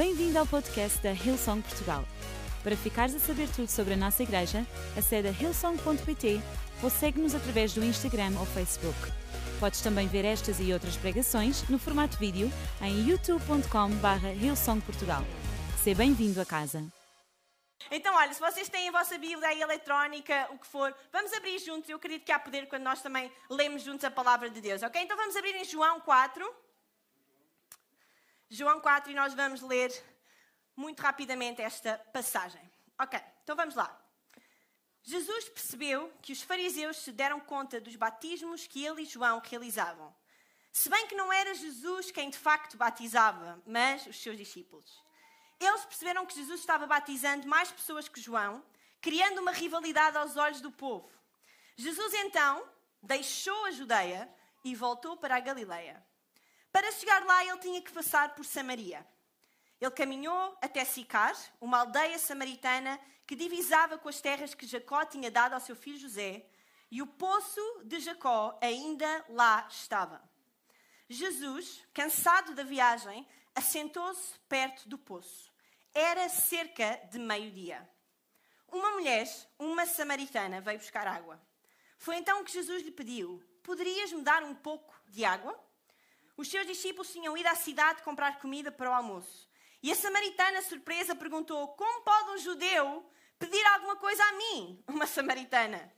Bem-vindo 0.00 0.38
ao 0.38 0.46
podcast 0.46 0.98
da 1.02 1.12
Hillsong 1.12 1.60
Portugal. 1.60 2.02
Para 2.62 2.74
ficares 2.74 3.14
a 3.14 3.18
saber 3.18 3.46
tudo 3.54 3.68
sobre 3.68 3.92
a 3.92 3.96
nossa 3.98 4.22
igreja, 4.22 4.66
acede 4.96 5.28
a 5.28 5.30
hillsong.pt 5.30 6.40
ou 6.82 6.88
segue-nos 6.88 7.34
através 7.34 7.74
do 7.74 7.84
Instagram 7.84 8.32
ou 8.40 8.46
Facebook. 8.46 8.96
Podes 9.60 9.82
também 9.82 10.08
ver 10.08 10.24
estas 10.24 10.58
e 10.58 10.72
outras 10.72 10.96
pregações 10.96 11.68
no 11.68 11.78
formato 11.78 12.16
vídeo 12.16 12.50
em 12.80 13.10
youtube.com.br 13.10 14.26
hillsongportugal. 14.42 15.22
Seja 15.84 15.98
bem-vindo 15.98 16.40
a 16.40 16.46
casa. 16.46 16.82
Então, 17.90 18.16
olha, 18.16 18.32
se 18.32 18.40
vocês 18.40 18.70
têm 18.70 18.88
a 18.88 18.92
vossa 18.92 19.18
Bíblia 19.18 19.48
aí 19.48 19.60
eletrónica, 19.60 20.48
o 20.50 20.56
que 20.56 20.66
for, 20.66 20.94
vamos 21.12 21.30
abrir 21.34 21.58
juntos. 21.58 21.90
Eu 21.90 21.98
acredito 21.98 22.24
que 22.24 22.32
há 22.32 22.38
poder 22.38 22.68
quando 22.68 22.84
nós 22.84 23.02
também 23.02 23.30
lemos 23.50 23.82
juntos 23.82 24.04
a 24.06 24.10
palavra 24.10 24.48
de 24.48 24.62
Deus, 24.62 24.82
ok? 24.82 25.02
Então 25.02 25.14
vamos 25.14 25.36
abrir 25.36 25.56
em 25.56 25.64
João 25.66 26.00
4. 26.00 26.69
João 28.52 28.80
4 28.80 29.12
e 29.12 29.14
nós 29.14 29.32
vamos 29.32 29.62
ler 29.62 29.92
muito 30.74 31.00
rapidamente 31.00 31.62
esta 31.62 31.96
passagem. 32.12 32.60
Ok, 32.98 33.18
então 33.44 33.54
vamos 33.54 33.76
lá. 33.76 33.96
Jesus 35.04 35.48
percebeu 35.48 36.12
que 36.20 36.32
os 36.32 36.42
fariseus 36.42 36.96
se 36.96 37.12
deram 37.12 37.38
conta 37.38 37.80
dos 37.80 37.94
batismos 37.94 38.66
que 38.66 38.84
ele 38.84 39.02
e 39.02 39.06
João 39.06 39.40
realizavam. 39.44 40.12
Se 40.72 40.90
bem 40.90 41.06
que 41.06 41.14
não 41.14 41.32
era 41.32 41.54
Jesus 41.54 42.10
quem 42.10 42.28
de 42.28 42.36
facto 42.36 42.76
batizava, 42.76 43.62
mas 43.64 44.04
os 44.08 44.20
seus 44.20 44.36
discípulos. 44.36 45.00
Eles 45.60 45.84
perceberam 45.84 46.26
que 46.26 46.34
Jesus 46.34 46.58
estava 46.58 46.88
batizando 46.88 47.46
mais 47.46 47.70
pessoas 47.70 48.08
que 48.08 48.20
João, 48.20 48.64
criando 49.00 49.40
uma 49.40 49.52
rivalidade 49.52 50.16
aos 50.16 50.36
olhos 50.36 50.60
do 50.60 50.72
povo. 50.72 51.08
Jesus 51.76 52.14
então 52.14 52.68
deixou 53.00 53.66
a 53.66 53.70
Judeia 53.70 54.28
e 54.64 54.74
voltou 54.74 55.16
para 55.16 55.36
a 55.36 55.40
Galileia. 55.40 56.04
Para 56.72 56.92
chegar 56.92 57.24
lá, 57.24 57.44
ele 57.44 57.58
tinha 57.58 57.82
que 57.82 57.92
passar 57.92 58.34
por 58.34 58.44
Samaria. 58.44 59.06
Ele 59.80 59.90
caminhou 59.90 60.56
até 60.60 60.84
Sicar, 60.84 61.34
uma 61.60 61.80
aldeia 61.80 62.18
samaritana 62.18 63.00
que 63.26 63.34
divisava 63.34 63.96
com 63.96 64.08
as 64.08 64.20
terras 64.20 64.54
que 64.54 64.66
Jacó 64.66 65.04
tinha 65.04 65.30
dado 65.30 65.54
ao 65.54 65.60
seu 65.60 65.74
filho 65.74 65.98
José, 65.98 66.44
e 66.90 67.00
o 67.00 67.06
poço 67.06 67.60
de 67.84 68.00
Jacó 68.00 68.58
ainda 68.60 69.24
lá 69.28 69.66
estava. 69.70 70.20
Jesus, 71.08 71.82
cansado 71.94 72.54
da 72.54 72.62
viagem, 72.62 73.26
assentou-se 73.54 74.38
perto 74.48 74.88
do 74.88 74.98
poço. 74.98 75.52
Era 75.94 76.28
cerca 76.28 77.00
de 77.10 77.18
meio-dia. 77.18 77.88
Uma 78.68 78.92
mulher, 78.92 79.28
uma 79.58 79.86
samaritana, 79.86 80.60
veio 80.60 80.78
buscar 80.78 81.06
água. 81.06 81.40
Foi 81.98 82.16
então 82.16 82.44
que 82.44 82.52
Jesus 82.52 82.82
lhe 82.82 82.92
pediu: 82.92 83.42
Poderias-me 83.62 84.22
dar 84.22 84.42
um 84.44 84.54
pouco 84.54 84.94
de 85.08 85.24
água? 85.24 85.58
Os 86.40 86.48
seus 86.48 86.66
discípulos 86.66 87.12
tinham 87.12 87.36
ido 87.36 87.46
à 87.50 87.54
cidade 87.54 88.02
comprar 88.02 88.38
comida 88.38 88.72
para 88.72 88.88
o 88.88 88.94
almoço. 88.94 89.46
E 89.82 89.92
a 89.92 89.94
samaritana, 89.94 90.62
surpresa, 90.62 91.14
perguntou: 91.14 91.68
Como 91.68 92.00
pode 92.00 92.30
um 92.30 92.38
judeu 92.38 93.12
pedir 93.38 93.62
alguma 93.66 93.96
coisa 93.96 94.24
a 94.24 94.32
mim, 94.32 94.82
uma 94.88 95.06
samaritana? 95.06 95.92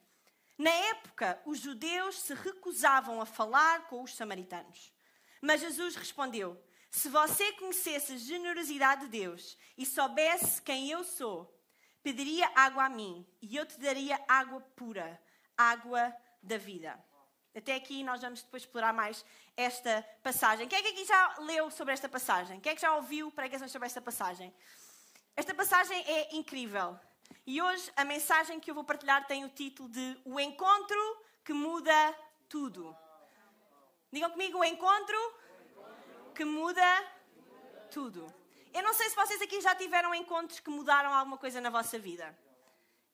Na 0.58 0.70
época, 0.70 1.40
os 1.46 1.60
judeus 1.60 2.18
se 2.22 2.34
recusavam 2.34 3.20
a 3.20 3.24
falar 3.24 3.86
com 3.86 4.02
os 4.02 4.16
samaritanos. 4.16 4.92
Mas 5.40 5.60
Jesus 5.60 5.94
respondeu: 5.94 6.60
se 6.90 7.08
você 7.08 7.52
conhecesse 7.52 8.14
a 8.14 8.18
generosidade 8.18 9.02
de 9.02 9.10
Deus 9.20 9.56
e 9.78 9.86
soubesse 9.86 10.60
quem 10.60 10.90
eu 10.90 11.04
sou, 11.04 11.56
pediria 12.02 12.50
água 12.56 12.86
a 12.86 12.88
mim 12.88 13.24
e 13.40 13.56
eu 13.56 13.64
te 13.64 13.78
daria 13.78 14.20
água 14.26 14.60
pura, 14.74 15.22
água 15.56 16.12
da 16.42 16.58
vida. 16.58 17.00
Até 17.54 17.74
aqui 17.74 18.02
nós 18.02 18.22
vamos 18.22 18.42
depois 18.42 18.62
explorar 18.62 18.94
mais 18.94 19.24
esta 19.56 20.06
passagem. 20.22 20.68
Quem 20.68 20.78
é 20.78 20.82
que 20.82 20.88
aqui 20.88 21.04
já 21.04 21.36
leu 21.40 21.70
sobre 21.70 21.92
esta 21.92 22.08
passagem? 22.08 22.60
Quem 22.60 22.72
é 22.72 22.74
que 22.74 22.80
já 22.80 22.94
ouviu 22.94 23.30
pregações 23.30 23.70
sobre 23.70 23.86
esta 23.86 24.00
passagem? 24.00 24.54
Esta 25.36 25.54
passagem 25.54 25.98
é 26.06 26.36
incrível. 26.36 26.98
E 27.46 27.60
hoje 27.60 27.90
a 27.96 28.04
mensagem 28.04 28.60
que 28.60 28.70
eu 28.70 28.74
vou 28.74 28.84
partilhar 28.84 29.26
tem 29.26 29.44
o 29.44 29.48
título 29.48 29.88
de 29.88 30.18
O 30.24 30.38
Encontro 30.38 31.24
que 31.44 31.52
Muda 31.52 32.16
Tudo. 32.48 32.96
Digam 34.12 34.30
comigo, 34.30 34.58
o 34.58 34.64
encontro 34.64 35.16
que 36.34 36.44
muda 36.44 36.82
tudo. 37.90 38.26
Eu 38.72 38.82
não 38.82 38.92
sei 38.92 39.08
se 39.08 39.16
vocês 39.16 39.40
aqui 39.40 39.60
já 39.60 39.74
tiveram 39.74 40.14
encontros 40.14 40.60
que 40.60 40.68
mudaram 40.70 41.12
alguma 41.12 41.38
coisa 41.38 41.60
na 41.60 41.70
vossa 41.70 41.98
vida. 41.98 42.36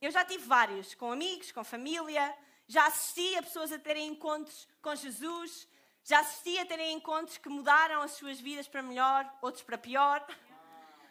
Eu 0.00 0.10
já 0.10 0.25
tive 0.25 0.44
vários, 0.44 0.94
com 0.94 1.12
amigos, 1.12 1.53
com 1.53 1.62
família. 1.62 2.37
Já 2.66 2.87
assisti 2.87 3.37
a 3.37 3.43
pessoas 3.43 3.72
a 3.72 3.78
terem 3.78 4.09
encontros 4.09 4.69
com 4.82 4.94
Jesus. 4.94 5.69
Já 6.04 6.20
assisti 6.20 6.59
a 6.59 6.66
terem 6.66 6.92
encontros 6.92 7.36
que 7.36 7.48
mudaram 7.48 8.00
as 8.00 8.12
suas 8.12 8.41
vidas 8.41 8.66
para 8.66 8.82
melhor, 8.82 9.31
outros 9.42 9.62
para 9.62 9.76
pior. 9.76 10.26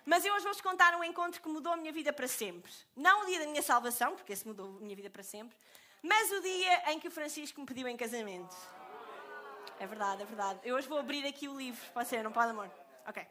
Mas 0.05 0.23
eu 0.23 0.33
hoje 0.33 0.43
vou-vos 0.43 0.61
contar 0.61 0.95
um 0.95 1.03
encontro 1.03 1.41
que 1.41 1.49
mudou 1.49 1.73
a 1.73 1.77
minha 1.77 1.91
vida 1.91 2.13
para 2.13 2.27
sempre. 2.27 2.71
Não 2.95 3.23
o 3.23 3.25
dia 3.25 3.39
da 3.39 3.45
minha 3.47 3.61
salvação, 3.61 4.15
porque 4.15 4.33
esse 4.33 4.47
mudou 4.47 4.77
a 4.77 4.81
minha 4.81 4.95
vida 4.95 5.09
para 5.09 5.21
sempre, 5.21 5.57
mas 6.01 6.31
o 6.31 6.41
dia 6.41 6.91
em 6.91 6.99
que 6.99 7.07
o 7.07 7.11
Francisco 7.11 7.59
me 7.59 7.67
pediu 7.67 7.87
em 7.87 7.97
casamento. 7.97 8.55
É 9.79 9.85
verdade, 9.85 10.23
é 10.23 10.25
verdade. 10.25 10.59
Eu 10.63 10.75
hoje 10.75 10.87
vou 10.87 10.97
abrir 10.97 11.25
aqui 11.27 11.47
o 11.47 11.57
livro. 11.57 11.81
Pode 11.93 12.07
ser, 12.07 12.23
não 12.23 12.31
pode, 12.31 12.49
amor? 12.51 12.71
Ok. 13.05 13.25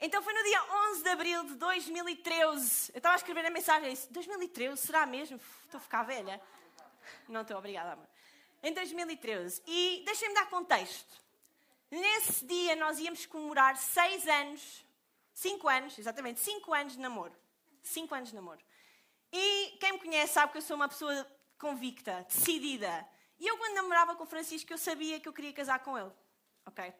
Então 0.00 0.22
foi 0.22 0.32
no 0.32 0.42
dia 0.42 0.62
11 0.90 1.02
de 1.02 1.08
abril 1.10 1.44
de 1.44 1.54
2013. 1.56 2.92
Eu 2.92 2.98
estava 2.98 3.14
a 3.14 3.16
escrever 3.16 3.44
a 3.46 3.50
mensagem 3.50 3.88
e 3.88 3.92
disse: 3.92 4.12
2013, 4.12 4.76
será 4.76 5.04
mesmo? 5.04 5.38
Estou 5.64 5.78
a 5.78 5.80
ficar 5.80 6.02
velha. 6.04 6.40
Não 7.28 7.42
estou, 7.42 7.56
obrigada, 7.58 7.92
amor. 7.92 8.11
Em 8.62 8.72
2013. 8.72 9.62
E 9.66 10.02
deixem-me 10.04 10.34
dar 10.34 10.48
contexto. 10.48 11.20
Nesse 11.90 12.44
dia 12.46 12.76
nós 12.76 12.98
íamos 12.98 13.26
comemorar 13.26 13.76
seis 13.76 14.26
anos, 14.26 14.84
cinco 15.34 15.68
anos, 15.68 15.98
exatamente, 15.98 16.40
cinco 16.40 16.72
anos 16.72 16.94
de 16.94 17.00
namoro. 17.00 17.34
Cinco 17.82 18.14
anos 18.14 18.30
de 18.30 18.34
namoro. 18.34 18.60
E 19.32 19.76
quem 19.80 19.92
me 19.92 19.98
conhece 19.98 20.34
sabe 20.34 20.52
que 20.52 20.58
eu 20.58 20.62
sou 20.62 20.76
uma 20.76 20.88
pessoa 20.88 21.26
convicta, 21.58 22.24
decidida. 22.28 23.06
E 23.38 23.46
eu, 23.46 23.58
quando 23.58 23.74
namorava 23.74 24.14
com 24.14 24.24
o 24.24 24.26
Francisco, 24.26 24.72
eu 24.72 24.78
sabia 24.78 25.18
que 25.18 25.28
eu 25.28 25.32
queria 25.32 25.52
casar 25.52 25.80
com 25.80 25.98
ele. 25.98 26.12
Ok? 26.64 26.94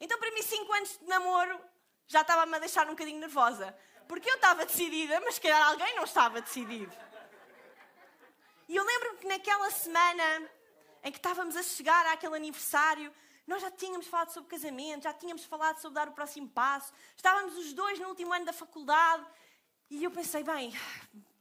Então, 0.00 0.18
para 0.18 0.30
mim, 0.32 0.42
cinco 0.42 0.72
anos 0.72 0.98
de 0.98 1.06
namoro 1.06 1.60
já 2.06 2.22
estava-me 2.22 2.56
a 2.56 2.58
deixar 2.58 2.86
um 2.86 2.90
bocadinho 2.90 3.20
nervosa. 3.20 3.76
Porque 4.08 4.28
eu 4.28 4.34
estava 4.34 4.66
decidida, 4.66 5.20
mas 5.20 5.38
calhar 5.38 5.62
alguém 5.68 5.94
não 5.94 6.04
estava 6.04 6.40
decidido. 6.40 6.92
E 8.68 8.76
eu 8.76 8.84
lembro-me 8.84 9.18
que 9.18 9.26
naquela 9.26 9.70
semana 9.70 10.50
em 11.04 11.12
que 11.12 11.18
estávamos 11.18 11.54
a 11.54 11.62
chegar 11.62 12.06
àquele 12.06 12.34
aniversário, 12.34 13.12
nós 13.46 13.60
já 13.60 13.70
tínhamos 13.70 14.06
falado 14.06 14.30
sobre 14.30 14.50
casamento, 14.50 15.02
já 15.02 15.12
tínhamos 15.12 15.44
falado 15.44 15.78
sobre 15.78 15.94
dar 15.96 16.08
o 16.08 16.12
próximo 16.12 16.48
passo, 16.48 16.92
estávamos 17.14 17.56
os 17.58 17.74
dois 17.74 17.98
no 17.98 18.08
último 18.08 18.32
ano 18.32 18.46
da 18.46 18.54
faculdade. 18.54 19.24
E 19.90 20.02
eu 20.02 20.10
pensei, 20.10 20.42
bem, 20.42 20.72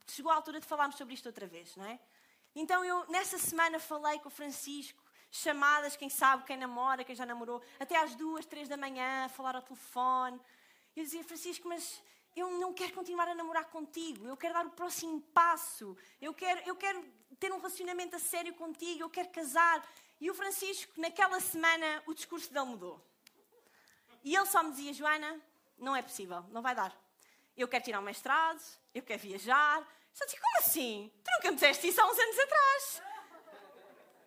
chegou 0.06 0.30
a 0.30 0.36
altura 0.36 0.60
de 0.60 0.68
falarmos 0.68 0.98
sobre 0.98 1.14
isto 1.14 1.26
outra 1.28 1.48
vez, 1.48 1.76
não 1.78 1.86
é? 1.86 1.98
Então 2.54 2.84
eu, 2.84 3.06
nessa 3.10 3.38
semana, 3.38 3.80
falei 3.80 4.20
com 4.20 4.28
o 4.28 4.32
Francisco, 4.32 5.02
chamadas, 5.32 5.96
quem 5.96 6.10
sabe, 6.10 6.44
quem 6.44 6.58
namora, 6.58 7.06
quem 7.06 7.16
já 7.16 7.26
namorou, 7.26 7.64
até 7.80 7.96
às 7.98 8.16
duas, 8.16 8.46
três 8.46 8.68
da 8.68 8.76
manhã, 8.76 9.26
a 9.26 9.30
falar 9.30 9.56
ao 9.56 9.62
telefone. 9.62 10.40
Eu 10.96 11.04
dizia, 11.04 11.24
Francisco, 11.24 11.68
mas 11.70 12.04
eu 12.36 12.52
não 12.60 12.74
quero 12.74 12.94
continuar 12.94 13.30
a 13.30 13.34
namorar 13.34 13.66
contigo, 13.70 14.28
eu 14.28 14.36
quero 14.36 14.54
dar 14.54 14.66
o 14.66 14.72
próximo 14.72 15.22
passo, 15.34 15.98
eu 16.22 16.34
quero, 16.34 16.62
eu 16.68 16.76
quero 16.76 17.04
ter 17.40 17.52
um 17.52 17.58
relacionamento 17.58 18.16
a 18.16 18.20
sério 18.20 18.54
contigo, 18.54 19.02
eu 19.02 19.10
quero 19.10 19.30
casar. 19.30 19.86
E 20.20 20.30
o 20.30 20.34
Francisco, 20.34 20.94
naquela 20.98 21.40
semana, 21.40 22.04
o 22.06 22.14
discurso 22.14 22.52
dele 22.52 22.66
mudou. 22.66 23.04
E 24.24 24.36
ele 24.36 24.46
só 24.46 24.64
me 24.64 24.72
dizia, 24.72 24.94
Joana, 24.94 25.42
não 25.78 25.96
é 25.96 26.02
possível, 26.02 26.46
não 26.50 26.62
vai 26.62 26.74
dar. 26.74 26.96
Eu 27.58 27.68
quero 27.68 27.84
tirar 27.84 28.00
um 28.00 28.04
mestrado, 28.04 28.62
eu 28.94 29.04
quero 29.04 29.22
viajar, 29.22 29.86
só 30.14 30.26
disse, 30.26 30.40
como 30.40 30.58
assim? 30.60 31.12
Tu 31.24 31.32
nunca 31.36 31.50
me 31.50 31.56
disseste 31.56 31.88
isso 31.88 32.02
há 32.02 32.06
uns 32.06 32.18
anos 32.18 32.40
atrás. 32.40 33.02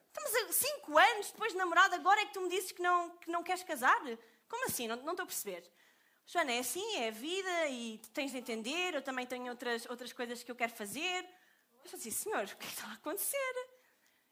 Estamos 0.08 0.34
a 0.34 0.52
cinco 0.52 0.98
anos 0.98 1.30
depois 1.30 1.52
de 1.52 1.58
namorado, 1.58 1.94
agora 1.94 2.20
é 2.20 2.26
que 2.26 2.32
tu 2.32 2.40
me 2.40 2.48
dizes 2.48 2.72
que 2.72 2.82
não, 2.82 3.10
que 3.18 3.30
não 3.30 3.42
queres 3.42 3.62
casar? 3.62 4.00
Como 4.48 4.66
assim? 4.66 4.88
Não, 4.88 4.96
não 4.96 5.12
estou 5.12 5.24
a 5.24 5.26
perceber. 5.26 5.64
Joana, 6.26 6.52
é 6.52 6.58
assim, 6.58 6.96
é 6.96 7.08
a 7.08 7.12
vida 7.12 7.68
e 7.68 7.98
tens 8.12 8.32
de 8.32 8.38
entender, 8.38 8.94
eu 8.94 9.02
também 9.02 9.26
tenho 9.26 9.48
outras, 9.48 9.86
outras 9.86 10.12
coisas 10.12 10.42
que 10.42 10.50
eu 10.50 10.56
quero 10.56 10.72
fazer. 10.72 11.24
Eu 11.86 11.90
só 11.90 11.96
disse, 11.98 12.24
senhor, 12.24 12.42
o 12.42 12.46
que 12.48 12.52
é 12.52 12.56
que 12.56 12.66
está 12.66 12.88
a 12.88 12.94
acontecer? 12.94 13.68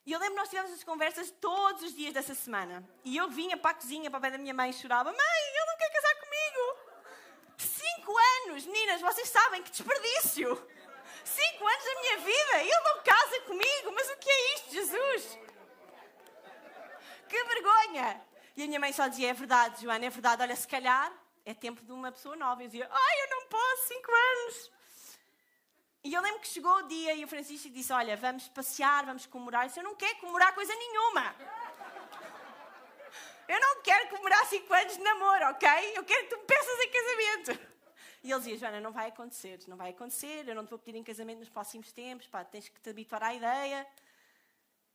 E 0.04 0.10
eu 0.10 0.18
lembro 0.18 0.34
que 0.34 0.40
nós 0.40 0.48
tivemos 0.48 0.72
as 0.72 0.82
conversas 0.82 1.30
todos 1.30 1.84
os 1.84 1.94
dias 1.94 2.12
dessa 2.12 2.34
semana. 2.34 2.84
E 3.04 3.16
eu 3.16 3.30
vinha 3.30 3.56
para 3.56 3.70
a 3.70 3.74
cozinha, 3.74 4.10
para 4.10 4.18
o 4.18 4.20
pé 4.20 4.32
da 4.32 4.38
minha 4.38 4.52
mãe 4.52 4.70
e 4.70 4.72
chorava, 4.72 5.12
mãe, 5.12 5.48
ele 5.48 5.64
não 5.64 5.78
quer 5.78 5.92
casar 5.92 6.14
comigo. 6.16 7.54
Cinco 7.56 8.12
anos, 8.18 8.66
meninas, 8.66 9.00
vocês 9.00 9.28
sabem 9.28 9.62
que 9.62 9.70
desperdício. 9.70 10.68
Cinco 11.24 11.64
anos 11.64 11.84
da 11.84 12.00
minha 12.00 12.18
vida, 12.18 12.62
ele 12.62 12.80
não 12.80 13.02
casa 13.04 13.40
comigo, 13.42 13.92
mas 13.94 14.10
o 14.10 14.16
que 14.16 14.28
é 14.28 14.54
isto, 14.56 14.70
Jesus? 14.72 15.38
Que 17.28 17.44
vergonha! 17.44 18.20
E 18.56 18.64
a 18.64 18.66
minha 18.66 18.80
mãe 18.80 18.92
só 18.92 19.06
dizia: 19.06 19.30
é 19.30 19.32
verdade, 19.32 19.80
Joana, 19.80 20.04
é 20.04 20.10
verdade, 20.10 20.42
olha, 20.42 20.56
se 20.56 20.66
calhar 20.66 21.12
é 21.44 21.54
tempo 21.54 21.84
de 21.84 21.92
uma 21.92 22.10
pessoa 22.10 22.34
nova. 22.34 22.62
E 22.62 22.64
eu 22.64 22.68
dizia: 22.68 22.88
ai, 22.90 23.22
eu 23.22 23.30
não 23.30 23.46
posso, 23.46 23.86
cinco 23.86 24.10
anos. 24.10 24.73
E 26.04 26.12
eu 26.12 26.20
lembro 26.20 26.40
que 26.40 26.48
chegou 26.48 26.70
o 26.76 26.82
dia 26.82 27.14
e 27.14 27.24
o 27.24 27.28
Francisco 27.28 27.70
disse: 27.70 27.90
Olha, 27.90 28.14
vamos 28.14 28.46
passear, 28.48 29.06
vamos 29.06 29.24
comemorar. 29.24 29.62
Eu 29.62 29.68
disse: 29.68 29.80
Eu 29.80 29.84
não 29.84 29.94
quero 29.96 30.18
comemorar 30.18 30.54
coisa 30.54 30.74
nenhuma. 30.74 31.34
Eu 33.48 33.58
não 33.58 33.82
quero 33.82 34.08
comemorar 34.10 34.44
cinco 34.46 34.72
anos 34.72 34.96
de 34.96 35.02
namoro, 35.02 35.46
ok? 35.46 35.68
Eu 35.94 36.04
quero 36.04 36.24
que 36.24 36.34
tu 36.34 36.38
me 36.38 36.44
peças 36.44 36.80
em 36.80 36.90
casamento. 36.90 37.74
E 38.22 38.30
ele 38.30 38.38
dizia, 38.38 38.56
Joana, 38.56 38.80
não 38.80 38.90
vai 38.90 39.08
acontecer, 39.08 39.60
não 39.66 39.76
vai 39.76 39.90
acontecer, 39.90 40.48
eu 40.48 40.54
não 40.54 40.64
te 40.64 40.70
vou 40.70 40.78
pedir 40.78 40.96
em 40.96 41.04
casamento 41.04 41.40
nos 41.40 41.50
próximos 41.50 41.92
tempos, 41.92 42.26
pá, 42.26 42.42
tens 42.42 42.70
que 42.70 42.80
te 42.80 42.88
habituar 42.88 43.22
à 43.22 43.34
ideia. 43.34 43.86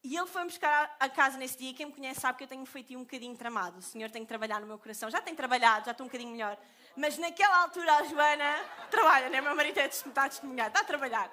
E 0.03 0.15
ele 0.15 0.25
foi-me 0.25 0.47
buscar 0.47 0.95
a 0.99 1.09
casa 1.09 1.37
nesse 1.37 1.57
dia. 1.57 1.73
Quem 1.73 1.87
me 1.87 1.91
conhece 1.91 2.21
sabe 2.21 2.37
que 2.37 2.43
eu 2.45 2.47
tenho 2.47 2.65
feito 2.65 2.95
um 2.95 3.01
bocadinho 3.01 3.35
tramado. 3.35 3.79
O 3.79 3.81
Senhor 3.81 4.09
tem 4.09 4.23
que 4.23 4.27
trabalhar 4.27 4.59
no 4.61 4.65
meu 4.65 4.79
coração. 4.79 5.11
Já 5.11 5.21
tem 5.21 5.35
trabalhado, 5.35 5.85
já 5.85 5.91
estou 5.91 6.05
um 6.05 6.07
bocadinho 6.07 6.31
melhor. 6.31 6.57
Mas 6.99 7.17
naquela 7.17 7.61
altura 7.61 7.93
a 7.93 8.03
Joana 8.03 8.65
trabalha, 8.91 9.29
né? 9.29 9.39
Meu 9.39 9.55
marido 9.55 9.77
é 9.77 9.85
está 9.85 10.25
a 10.25 10.29
testemunhar, 10.29 10.67
está 10.67 10.81
a 10.81 10.83
trabalhar. 10.83 11.31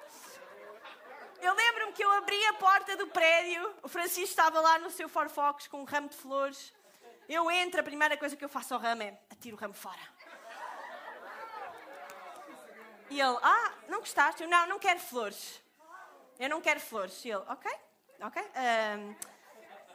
Eu 1.41 1.53
lembro-me 1.53 1.91
que 1.91 2.01
eu 2.01 2.09
abri 2.11 2.41
a 2.45 2.53
porta 2.53 2.95
do 2.95 3.07
prédio, 3.07 3.75
o 3.83 3.89
Francisco 3.89 4.21
estava 4.21 4.61
lá 4.61 4.79
no 4.79 4.89
seu 4.89 5.09
Forfox 5.09 5.67
com 5.67 5.81
um 5.81 5.83
ramo 5.83 6.07
de 6.07 6.15
flores. 6.15 6.73
Eu 7.27 7.51
entro, 7.51 7.81
a 7.81 7.83
primeira 7.83 8.15
coisa 8.15 8.37
que 8.37 8.45
eu 8.45 8.47
faço 8.47 8.73
ao 8.75 8.79
ramo 8.79 9.03
é 9.03 9.19
atiro 9.29 9.57
o 9.57 9.59
ramo 9.59 9.73
fora. 9.73 9.99
E 13.09 13.19
ele, 13.19 13.37
ah, 13.43 13.73
não 13.89 13.99
gostaste? 13.99 14.43
Eu, 14.43 14.49
não, 14.49 14.67
não 14.67 14.79
quero 14.79 15.01
flores. 15.01 15.61
Eu 16.39 16.49
não 16.49 16.61
quero 16.61 16.79
flores. 16.79 17.25
E 17.25 17.29
ele, 17.29 17.43
ok, 17.45 17.71
ok, 18.21 18.41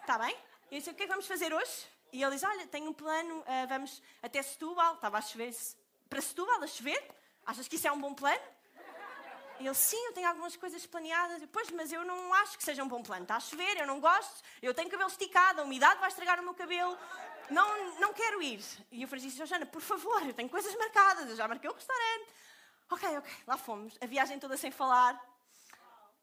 está 0.03 0.17
um, 0.17 0.19
bem. 0.19 0.37
E 0.71 0.75
eu 0.75 0.79
disse, 0.81 0.91
o 0.91 0.95
que 0.95 1.05
é 1.05 1.07
que 1.07 1.11
vamos 1.11 1.27
fazer 1.27 1.55
hoje? 1.55 1.92
E 2.13 2.23
ele 2.23 2.33
diz, 2.33 2.43
olha, 2.43 2.67
tenho 2.67 2.91
um 2.91 2.93
plano, 2.93 3.41
uh, 3.41 3.67
vamos 3.69 4.03
até 4.23 4.43
Setúbal, 4.43 4.95
estava 4.95 5.17
a 5.17 5.23
chover, 5.23 5.55
para 6.11 6.21
Setúbal, 6.21 6.63
a 6.63 6.67
chover? 6.67 7.03
Achas 7.47 7.67
que 7.67 7.77
isso 7.77 7.89
é 7.89 7.93
um 7.93 7.99
bom 7.99 8.13
plano? 8.13 8.43
E 9.59 9.67
ele, 9.67 9.75
sim, 9.75 9.97
eu 10.07 10.13
tenho 10.13 10.29
algumas 10.29 10.55
coisas 10.57 10.85
planeadas. 10.87 11.43
Pois, 11.51 11.71
mas 11.71 11.91
eu 11.91 12.05
não 12.05 12.35
acho 12.35 12.59
que 12.59 12.65
seja 12.65 12.83
um 12.83 12.89
bom 12.89 13.03
plano. 13.03 13.23
Está 13.23 13.37
a 13.37 13.41
chover, 13.41 13.79
eu 13.79 13.87
não 13.87 13.99
gosto, 13.99 14.43
eu 14.61 14.75
tenho 14.75 14.91
cabelo 14.91 15.09
esticado, 15.09 15.61
a 15.61 15.65
umidade 15.65 16.01
vai 16.01 16.09
estragar 16.09 16.39
o 16.39 16.43
meu 16.43 16.53
cabelo. 16.53 16.99
Não, 17.49 17.99
não 18.01 18.13
quero 18.13 18.43
ir. 18.43 18.63
E 18.91 19.05
o 19.05 19.09
Francisco 19.09 19.39
disse, 19.39 19.47
Jana, 19.47 19.65
por 19.65 19.81
favor, 19.81 20.23
eu 20.27 20.35
tenho 20.35 20.49
coisas 20.49 20.75
marcadas, 20.75 21.31
eu 21.31 21.37
já 21.37 21.49
marquei 21.49 21.71
o 21.71 21.75
restaurante. 21.75 22.29
Ok, 22.91 23.19
ok, 23.19 23.33
lá 23.47 23.57
fomos. 23.57 23.97
A 24.03 24.07
viagem 24.07 24.39
toda 24.39 24.57
sem 24.57 24.71
falar. 24.71 25.19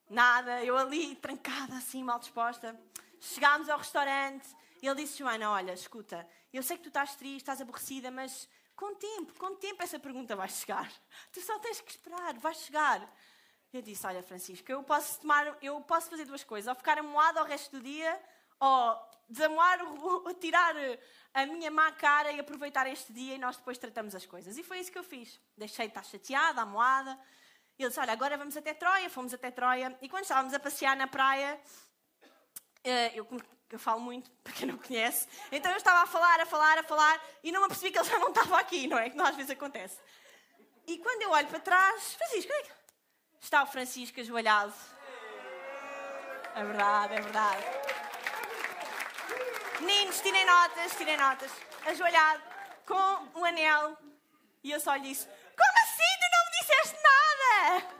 Nada, 0.09 0.63
eu 0.63 0.77
ali, 0.77 1.15
trancada, 1.15 1.77
assim, 1.77 2.03
mal 2.03 2.19
disposta. 2.19 2.79
Chegámos 3.19 3.69
ao 3.69 3.77
restaurante 3.77 4.47
ele 4.87 5.03
disse, 5.03 5.17
Joana, 5.17 5.51
olha, 5.51 5.73
escuta, 5.73 6.27
eu 6.53 6.63
sei 6.63 6.77
que 6.77 6.83
tu 6.83 6.89
estás 6.89 7.15
triste, 7.15 7.37
estás 7.37 7.61
aborrecida, 7.61 8.09
mas 8.09 8.47
com 8.75 8.95
tempo, 8.95 9.33
com 9.37 9.55
tempo 9.55 9.83
essa 9.83 9.99
pergunta 9.99 10.35
vai 10.35 10.47
chegar. 10.47 10.89
Tu 11.33 11.41
só 11.41 11.59
tens 11.59 11.81
que 11.81 11.91
esperar, 11.91 12.33
vai 12.35 12.53
chegar. 12.53 13.13
Eu 13.73 13.81
disse, 13.81 14.07
olha, 14.07 14.23
Francisco, 14.23 14.71
eu 14.71 14.81
posso 14.83 15.19
tomar, 15.19 15.57
eu 15.61 15.79
posso 15.81 16.09
fazer 16.09 16.25
duas 16.25 16.43
coisas, 16.43 16.67
ou 16.67 16.75
ficar 16.75 16.97
amoada 16.97 17.41
o 17.41 17.45
resto 17.45 17.77
do 17.77 17.83
dia, 17.83 18.19
ou 18.59 19.09
desamoar, 19.27 19.79
ou 20.03 20.33
tirar 20.33 20.75
a 21.33 21.45
minha 21.45 21.69
má 21.69 21.91
cara 21.91 22.31
e 22.31 22.39
aproveitar 22.39 22.87
este 22.87 23.13
dia 23.13 23.35
e 23.35 23.37
nós 23.37 23.57
depois 23.57 23.77
tratamos 23.77 24.15
as 24.15 24.25
coisas. 24.25 24.57
E 24.57 24.63
foi 24.63 24.79
isso 24.79 24.91
que 24.91 24.97
eu 24.97 25.03
fiz. 25.03 25.39
Deixei 25.55 25.85
de 25.85 25.91
estar 25.91 26.03
chateada, 26.03 26.61
amoada. 26.61 27.19
Ele 27.77 27.87
disse, 27.87 27.99
olha, 27.99 28.11
agora 28.11 28.37
vamos 28.37 28.57
até 28.57 28.73
Troia. 28.73 29.09
Fomos 29.09 29.33
até 29.33 29.51
Troia. 29.51 29.97
E 30.01 30.09
quando 30.09 30.23
estávamos 30.23 30.53
a 30.53 30.59
passear 30.59 30.97
na 30.97 31.07
praia, 31.07 31.59
eh, 32.83 33.13
eu, 33.69 33.75
eu 33.75 33.79
falo 33.79 34.01
muito, 34.01 34.29
para 34.43 34.53
quem 34.53 34.67
não 34.67 34.77
conhece, 34.77 35.27
então 35.51 35.71
eu 35.71 35.77
estava 35.77 36.03
a 36.03 36.07
falar, 36.07 36.39
a 36.39 36.45
falar, 36.45 36.77
a 36.77 36.83
falar, 36.83 37.21
e 37.43 37.51
não 37.51 37.61
me 37.61 37.65
apercebi 37.65 37.91
que 37.91 37.99
ele 37.99 38.09
já 38.09 38.19
não 38.19 38.29
estava 38.29 38.59
aqui, 38.59 38.87
não 38.87 38.97
é? 38.97 39.09
Que 39.09 39.17
não, 39.17 39.25
às 39.25 39.35
vezes 39.35 39.51
acontece. 39.51 39.97
E 40.87 40.97
quando 40.97 41.21
eu 41.21 41.31
olho 41.31 41.47
para 41.47 41.59
trás, 41.59 42.15
Francisco, 42.15 42.51
é 42.51 42.63
que... 42.63 42.71
está 43.39 43.63
o 43.63 43.67
Francisco 43.67 44.19
ajoelhado. 44.19 44.73
É 46.55 46.63
verdade, 46.63 47.13
é 47.13 47.21
verdade. 47.21 47.63
Meninos, 49.81 50.19
tirem 50.19 50.45
notas, 50.45 50.95
tirem 50.97 51.15
notas. 51.15 51.51
Ajoelhado, 51.85 52.43
com 52.85 53.39
um 53.39 53.45
anel. 53.45 53.97
E 54.63 54.71
eu 54.71 54.79
só 54.79 54.95
lhe 54.95 55.09
disse: 55.09 55.25
Como 55.25 55.77
assim? 55.83 56.11
Tu 56.19 56.27
não 56.31 56.45
me 56.45 56.51
disseste 56.59 56.97
nada? 57.03 57.99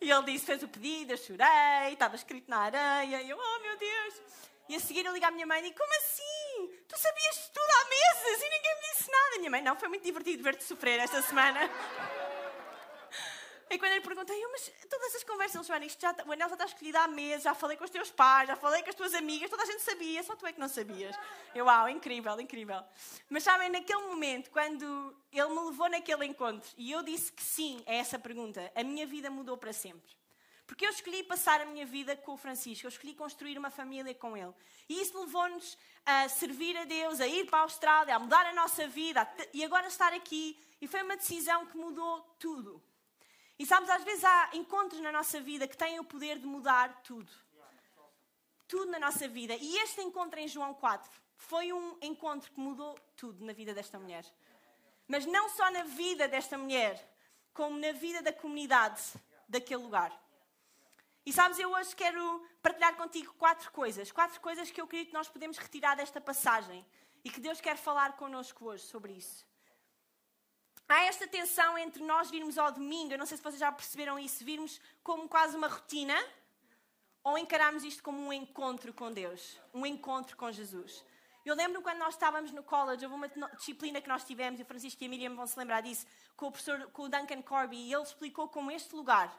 E 0.00 0.10
ele 0.10 0.22
disse: 0.32 0.46
Fez 0.46 0.62
o 0.62 0.68
pedido, 0.68 1.12
eu 1.12 1.18
chorei, 1.18 1.92
estava 1.92 2.14
escrito 2.16 2.48
na 2.48 2.58
areia. 2.58 3.20
E 3.20 3.28
eu: 3.28 3.36
Oh 3.38 3.60
meu 3.60 3.76
Deus. 3.76 4.47
E 4.68 4.76
a 4.76 4.80
seguir 4.80 5.04
eu 5.06 5.12
ligo 5.12 5.24
à 5.24 5.30
minha 5.30 5.46
mãe 5.46 5.60
e 5.60 5.62
digo: 5.62 5.76
Como 5.76 5.92
assim? 5.96 6.84
Tu 6.86 6.98
sabias 6.98 7.50
tudo 7.52 7.70
há 7.70 7.88
meses 7.88 8.42
e 8.42 8.50
ninguém 8.50 8.74
me 8.74 8.80
disse 8.92 9.10
nada. 9.10 9.38
minha 9.38 9.50
mãe: 9.50 9.62
Não, 9.62 9.76
foi 9.76 9.88
muito 9.88 10.04
divertido 10.04 10.42
ver-te 10.42 10.64
sofrer 10.64 11.00
esta 11.00 11.22
semana. 11.22 11.70
E 13.70 13.78
quando 13.78 13.92
ele 13.92 14.00
pergunta, 14.00 14.32
mas 14.50 14.72
todas 14.88 15.14
as 15.14 15.24
conversas, 15.24 15.66
falam, 15.66 15.82
isto 15.82 16.00
já, 16.00 16.14
tá, 16.14 16.24
o 16.26 16.32
anel 16.32 16.48
já 16.48 16.54
está 16.54 16.64
escolhido 16.64 16.96
há 16.96 17.06
meses, 17.06 17.42
já 17.42 17.52
falei 17.52 17.76
com 17.76 17.84
os 17.84 17.90
teus 17.90 18.10
pais, 18.10 18.48
já 18.48 18.56
falei 18.56 18.82
com 18.82 18.88
as 18.88 18.94
tuas 18.94 19.12
amigas, 19.12 19.50
toda 19.50 19.62
a 19.62 19.66
gente 19.66 19.82
sabia, 19.82 20.22
só 20.22 20.34
tu 20.34 20.46
é 20.46 20.52
que 20.54 20.58
não 20.60 20.68
sabias. 20.68 21.14
Eu, 21.54 21.66
uau, 21.66 21.86
incrível, 21.86 22.40
incrível. 22.40 22.82
Mas 23.28 23.42
sabem, 23.42 23.68
naquele 23.68 24.06
momento, 24.06 24.50
quando 24.50 25.14
ele 25.30 25.48
me 25.48 25.66
levou 25.66 25.88
naquele 25.90 26.24
encontro 26.24 26.70
e 26.78 26.90
eu 26.90 27.02
disse 27.02 27.30
que 27.30 27.42
sim 27.42 27.82
a 27.86 27.92
essa 27.92 28.18
pergunta, 28.18 28.72
a 28.74 28.82
minha 28.82 29.06
vida 29.06 29.30
mudou 29.30 29.58
para 29.58 29.72
sempre. 29.72 30.17
Porque 30.68 30.84
eu 30.84 30.90
escolhi 30.90 31.24
passar 31.24 31.62
a 31.62 31.64
minha 31.64 31.86
vida 31.86 32.14
com 32.14 32.34
o 32.34 32.36
Francisco, 32.36 32.86
eu 32.86 32.90
escolhi 32.90 33.14
construir 33.14 33.56
uma 33.56 33.70
família 33.70 34.14
com 34.14 34.36
ele. 34.36 34.52
E 34.86 35.00
isso 35.00 35.18
levou-nos 35.18 35.78
a 36.04 36.28
servir 36.28 36.76
a 36.76 36.84
Deus, 36.84 37.20
a 37.20 37.26
ir 37.26 37.46
para 37.46 37.60
a 37.60 37.62
Austrália, 37.62 38.14
a 38.14 38.18
mudar 38.18 38.44
a 38.44 38.52
nossa 38.52 38.86
vida 38.86 39.26
e 39.54 39.64
agora 39.64 39.86
estar 39.88 40.12
aqui. 40.12 40.60
E 40.78 40.86
foi 40.86 41.02
uma 41.02 41.16
decisão 41.16 41.64
que 41.64 41.76
mudou 41.78 42.20
tudo. 42.38 42.82
E 43.58 43.64
sabes, 43.64 43.88
às 43.88 44.04
vezes 44.04 44.22
há 44.22 44.50
encontros 44.52 45.00
na 45.00 45.10
nossa 45.10 45.40
vida 45.40 45.66
que 45.66 45.76
têm 45.76 45.98
o 46.00 46.04
poder 46.04 46.38
de 46.38 46.46
mudar 46.46 47.00
tudo. 47.02 47.32
Tudo 48.68 48.90
na 48.90 48.98
nossa 48.98 49.26
vida. 49.26 49.56
E 49.58 49.78
este 49.78 50.02
encontro 50.02 50.38
em 50.38 50.46
João 50.46 50.74
4 50.74 51.10
foi 51.38 51.72
um 51.72 51.96
encontro 52.02 52.52
que 52.52 52.60
mudou 52.60 52.94
tudo 53.16 53.42
na 53.42 53.54
vida 53.54 53.72
desta 53.72 53.98
mulher. 53.98 54.26
Mas 55.08 55.24
não 55.24 55.48
só 55.48 55.70
na 55.70 55.84
vida 55.84 56.28
desta 56.28 56.58
mulher, 56.58 57.02
como 57.54 57.78
na 57.78 57.92
vida 57.92 58.20
da 58.20 58.34
comunidade 58.34 59.02
daquele 59.48 59.82
lugar. 59.82 60.27
E 61.28 61.32
sabes, 61.32 61.58
eu 61.58 61.70
hoje 61.76 61.94
quero 62.02 62.22
partilhar 62.62 62.94
contigo 62.96 63.34
quatro 63.34 63.70
coisas. 63.70 64.10
Quatro 64.18 64.40
coisas 64.40 64.70
que 64.70 64.80
eu 64.80 64.86
acredito 64.86 65.10
que 65.10 65.20
nós 65.20 65.28
podemos 65.28 65.58
retirar 65.58 65.94
desta 65.94 66.20
passagem. 66.20 66.80
E 67.22 67.30
que 67.30 67.40
Deus 67.46 67.60
quer 67.60 67.76
falar 67.76 68.10
connosco 68.22 68.64
hoje 68.64 68.84
sobre 68.84 69.12
isso 69.12 69.46
há 70.88 71.02
esta 71.04 71.26
tensão 71.28 71.76
entre 71.76 72.02
nós 72.02 72.30
virmos 72.30 72.56
ao 72.56 72.72
domingo, 72.72 73.12
eu 73.12 73.18
não 73.18 73.26
sei 73.26 73.36
se 73.36 73.42
vocês 73.42 73.60
já 73.60 73.70
perceberam 73.70 74.18
isso, 74.18 74.44
virmos 74.44 74.80
como 75.02 75.28
quase 75.28 75.54
uma 75.56 75.68
rotina 75.68 76.16
ou 77.22 77.36
encararmos 77.36 77.84
isto 77.84 78.02
como 78.02 78.18
um 78.18 78.32
encontro 78.32 78.92
com 78.94 79.12
Deus, 79.12 79.60
um 79.74 79.84
encontro 79.84 80.36
com 80.36 80.50
Jesus. 80.50 81.04
Eu 81.44 81.54
lembro 81.54 81.82
quando 81.82 81.98
nós 81.98 82.14
estávamos 82.14 82.52
no 82.52 82.62
college, 82.62 83.04
houve 83.04 83.16
uma 83.16 83.28
disciplina 83.56 84.00
que 84.00 84.08
nós 84.08 84.24
tivemos, 84.24 84.58
e 84.60 84.62
o 84.62 84.66
Francisco 84.66 85.02
e 85.02 85.06
a 85.06 85.08
Miriam 85.08 85.34
vão 85.34 85.46
se 85.46 85.58
lembrar 85.58 85.82
disso, 85.82 86.06
com 86.36 86.46
o 86.46 86.50
professor, 86.50 86.90
com 86.90 87.02
o 87.02 87.08
Duncan 87.08 87.42
Corby, 87.42 87.76
e 87.76 87.92
ele 87.92 88.02
explicou 88.02 88.48
como 88.48 88.70
este 88.70 88.94
lugar, 88.94 89.30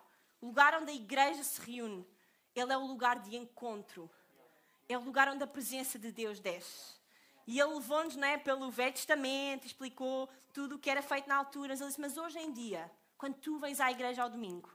o 0.41 0.48
lugar 0.48 0.74
onde 0.81 0.91
a 0.91 0.93
igreja 0.93 1.43
se 1.43 1.62
reúne, 1.62 2.08
ele 2.55 2.74
é 2.74 2.77
o 2.77 2.86
lugar 2.86 3.19
de 3.19 3.36
encontro. 3.36 4.10
É 4.88 4.98
o 4.98 5.01
lugar 5.01 5.27
onde 5.29 5.43
a 5.43 5.48
presença 5.48 6.00
de 6.00 6.12
Deus 6.12 6.39
desce. 6.39 6.98
E 7.46 7.60
ele 7.60 7.74
levou-nos 7.74 8.15
né, 8.15 8.38
pelo 8.38 8.69
Velho 8.72 8.93
Testamento, 8.93 9.65
explicou 9.65 10.29
tudo 10.53 10.75
o 10.75 10.79
que 10.79 10.89
era 10.89 11.01
feito 11.01 11.27
na 11.27 11.36
altura. 11.36 11.74
Ele 11.74 11.86
disse, 11.86 12.00
mas 12.00 12.17
hoje 12.17 12.39
em 12.39 12.51
dia, 12.51 12.89
quando 13.17 13.36
tu 13.36 13.58
vens 13.58 13.79
à 13.79 13.91
igreja 13.91 14.24
ao 14.24 14.29
domingo, 14.29 14.69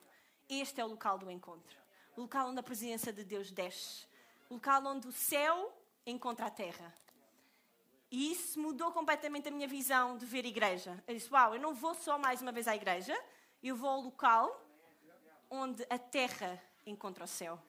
este 0.49 0.80
é 0.80 0.85
o 0.85 0.88
local 0.88 1.18
do 1.18 1.30
encontro. 1.30 1.78
O 2.16 2.23
local 2.23 2.49
onde 2.49 2.61
a 2.61 2.62
presença 2.62 3.12
de 3.12 3.25
Deus 3.25 3.50
desce. 3.50 4.06
O 4.49 4.54
local 4.54 4.85
onde 4.87 5.09
o 5.09 5.12
céu 5.12 5.76
encontra 6.06 6.47
a 6.47 6.50
terra. 6.50 6.92
E 8.11 8.30
isso 8.30 8.61
mudou 8.61 8.92
completamente 8.92 9.49
a 9.49 9.50
minha 9.50 9.66
visão 9.66 10.16
de 10.16 10.26
ver 10.26 10.44
igreja. 10.44 11.02
Eu 11.06 11.14
disse, 11.14 11.33
uau, 11.33 11.54
eu 11.54 11.61
não 11.61 11.75
vou 11.75 11.94
só 11.94 12.18
mais 12.18 12.40
uma 12.40 12.52
vez 12.52 12.68
à 12.68 12.76
igreja, 12.76 13.16
eu 13.62 13.75
vou 13.75 13.88
ao 13.88 14.00
local 14.00 14.63
onde 15.54 15.87
a 15.88 15.99
terra 15.99 16.62
encontra 16.87 17.25
o 17.25 17.28
céu. 17.28 17.61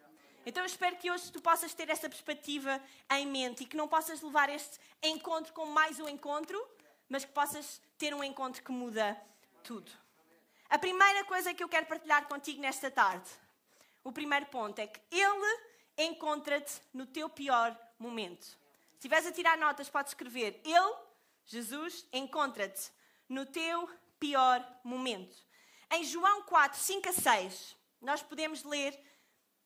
Então 0.46 0.62
eu 0.62 0.68
espero 0.68 0.96
que 0.98 1.10
hoje 1.10 1.32
tu 1.32 1.42
possas 1.42 1.74
ter 1.74 1.89
essa 1.89 2.08
perspectiva 2.08 2.82
em 3.12 3.25
mente 3.25 3.63
e 3.63 3.65
que 3.65 3.77
não 3.77 3.88
possas 3.88 4.22
levar 4.22 4.50
este 4.50 4.80
encontro 5.01 5.54
como 5.54 5.72
mais 5.72 6.00
um 6.00 6.08
encontro, 6.08 6.63
mas 7.10 7.25
que 7.25 7.32
possas 7.32 7.82
ter 7.98 8.13
um 8.13 8.24
encontro 8.24 8.63
que 8.63 8.72
muda 8.72 9.20
tudo. 9.63 9.92
A 10.70 10.77
primeira 10.77 11.24
coisa 11.25 11.54
que 11.54 11.63
eu 11.63 11.70
quero 11.70 11.86
partilhar 11.86 12.27
contigo 12.27 12.62
nesta 12.62 12.92
tarde, 12.92 13.30
o 14.04 14.12
primeiro 14.12 14.46
ponto 14.48 14.80
é 14.80 14.88
que 14.88 15.00
Ele 15.12 15.60
encontra-te 15.98 16.82
no 16.94 17.06
teu 17.06 17.30
pior 17.30 17.75
momento. 17.98 18.46
Se 18.46 18.58
estiveres 18.98 19.27
a 19.27 19.32
tirar 19.32 19.58
notas, 19.58 19.89
podes 19.89 20.12
escrever: 20.12 20.62
Ele, 20.63 20.96
Jesus, 21.46 22.06
encontra-te 22.12 22.92
no 23.30 23.46
teu 23.46 23.89
pior 24.20 24.63
momento. 24.84 25.45
Em 25.92 26.04
João 26.04 26.44
4, 26.44 26.80
5 26.80 27.10
a 27.10 27.13
6, 27.13 27.75
nós 28.01 28.22
podemos 28.22 28.63
ler 28.63 29.00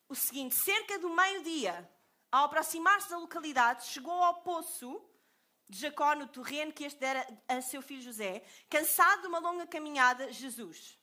o 0.08 0.16
seguinte: 0.16 0.56
cerca 0.56 1.00
do 1.00 1.10
meio-dia, 1.10 1.90
ao 2.32 2.46
aproximar-se 2.46 3.10
da 3.10 3.18
localidade, 3.18 3.86
chegou 3.88 4.24
ao 4.24 4.42
poço 4.42 5.02
de 5.70 5.80
Jacó, 5.80 6.16
no 6.16 6.28
terreno 6.28 6.74
que 6.74 6.84
este 6.84 7.00
dera 7.00 7.26
a 7.48 7.62
seu 7.62 7.82
filho 7.82 8.02
José, 8.02 8.44
cansado 8.70 9.22
de 9.22 9.28
uma 9.28 9.40
longa 9.40 9.68
caminhada, 9.68 10.32
Jesus, 10.32 11.00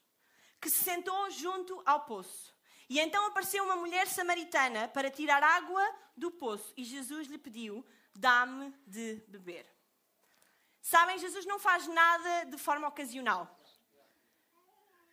que 0.60 0.68
se 0.68 0.82
sentou 0.82 1.30
junto 1.30 1.80
ao 1.86 2.04
poço. 2.04 2.54
E 2.88 3.00
então 3.00 3.26
apareceu 3.26 3.64
uma 3.64 3.76
mulher 3.76 4.06
samaritana 4.06 4.88
para 4.88 5.10
tirar 5.10 5.42
água 5.42 5.82
do 6.16 6.30
poço, 6.30 6.72
e 6.76 6.84
Jesus 6.84 7.28
lhe 7.28 7.38
pediu: 7.38 7.84
Dá-me 8.14 8.74
de 8.86 9.22
beber. 9.28 9.66
Sabem, 10.80 11.18
Jesus 11.18 11.44
não 11.46 11.58
faz 11.58 11.86
nada 11.88 12.44
de 12.44 12.56
forma 12.56 12.86
ocasional. 12.86 13.55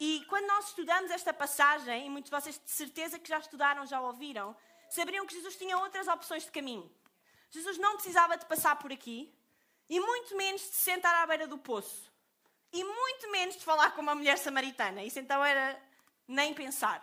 E 0.05 0.25
quando 0.27 0.47
nós 0.47 0.67
estudamos 0.67 1.09
esta 1.11 1.33
passagem, 1.33 2.07
e 2.07 2.09
muitos 2.09 2.29
de 2.29 2.35
vocês 2.35 2.59
de 2.59 2.69
certeza 2.69 3.17
que 3.17 3.29
já 3.29 3.39
estudaram, 3.39 3.85
já 3.85 4.01
ouviram, 4.01 4.53
saberiam 4.89 5.25
que 5.25 5.33
Jesus 5.33 5.55
tinha 5.55 5.77
outras 5.77 6.09
opções 6.09 6.43
de 6.43 6.51
caminho. 6.51 6.93
Jesus 7.49 7.77
não 7.77 7.93
precisava 7.93 8.35
de 8.35 8.45
passar 8.45 8.75
por 8.75 8.91
aqui, 8.91 9.33
e 9.89 10.01
muito 10.01 10.35
menos 10.35 10.61
de 10.61 10.75
sentar 10.75 11.15
à 11.15 11.25
beira 11.25 11.47
do 11.47 11.57
poço, 11.57 12.11
e 12.73 12.83
muito 12.83 13.31
menos 13.31 13.55
de 13.55 13.63
falar 13.63 13.91
com 13.91 14.01
uma 14.01 14.13
mulher 14.13 14.37
samaritana. 14.37 15.01
Isso 15.05 15.19
então 15.19 15.41
era 15.41 15.81
nem 16.27 16.53
pensar. 16.53 16.99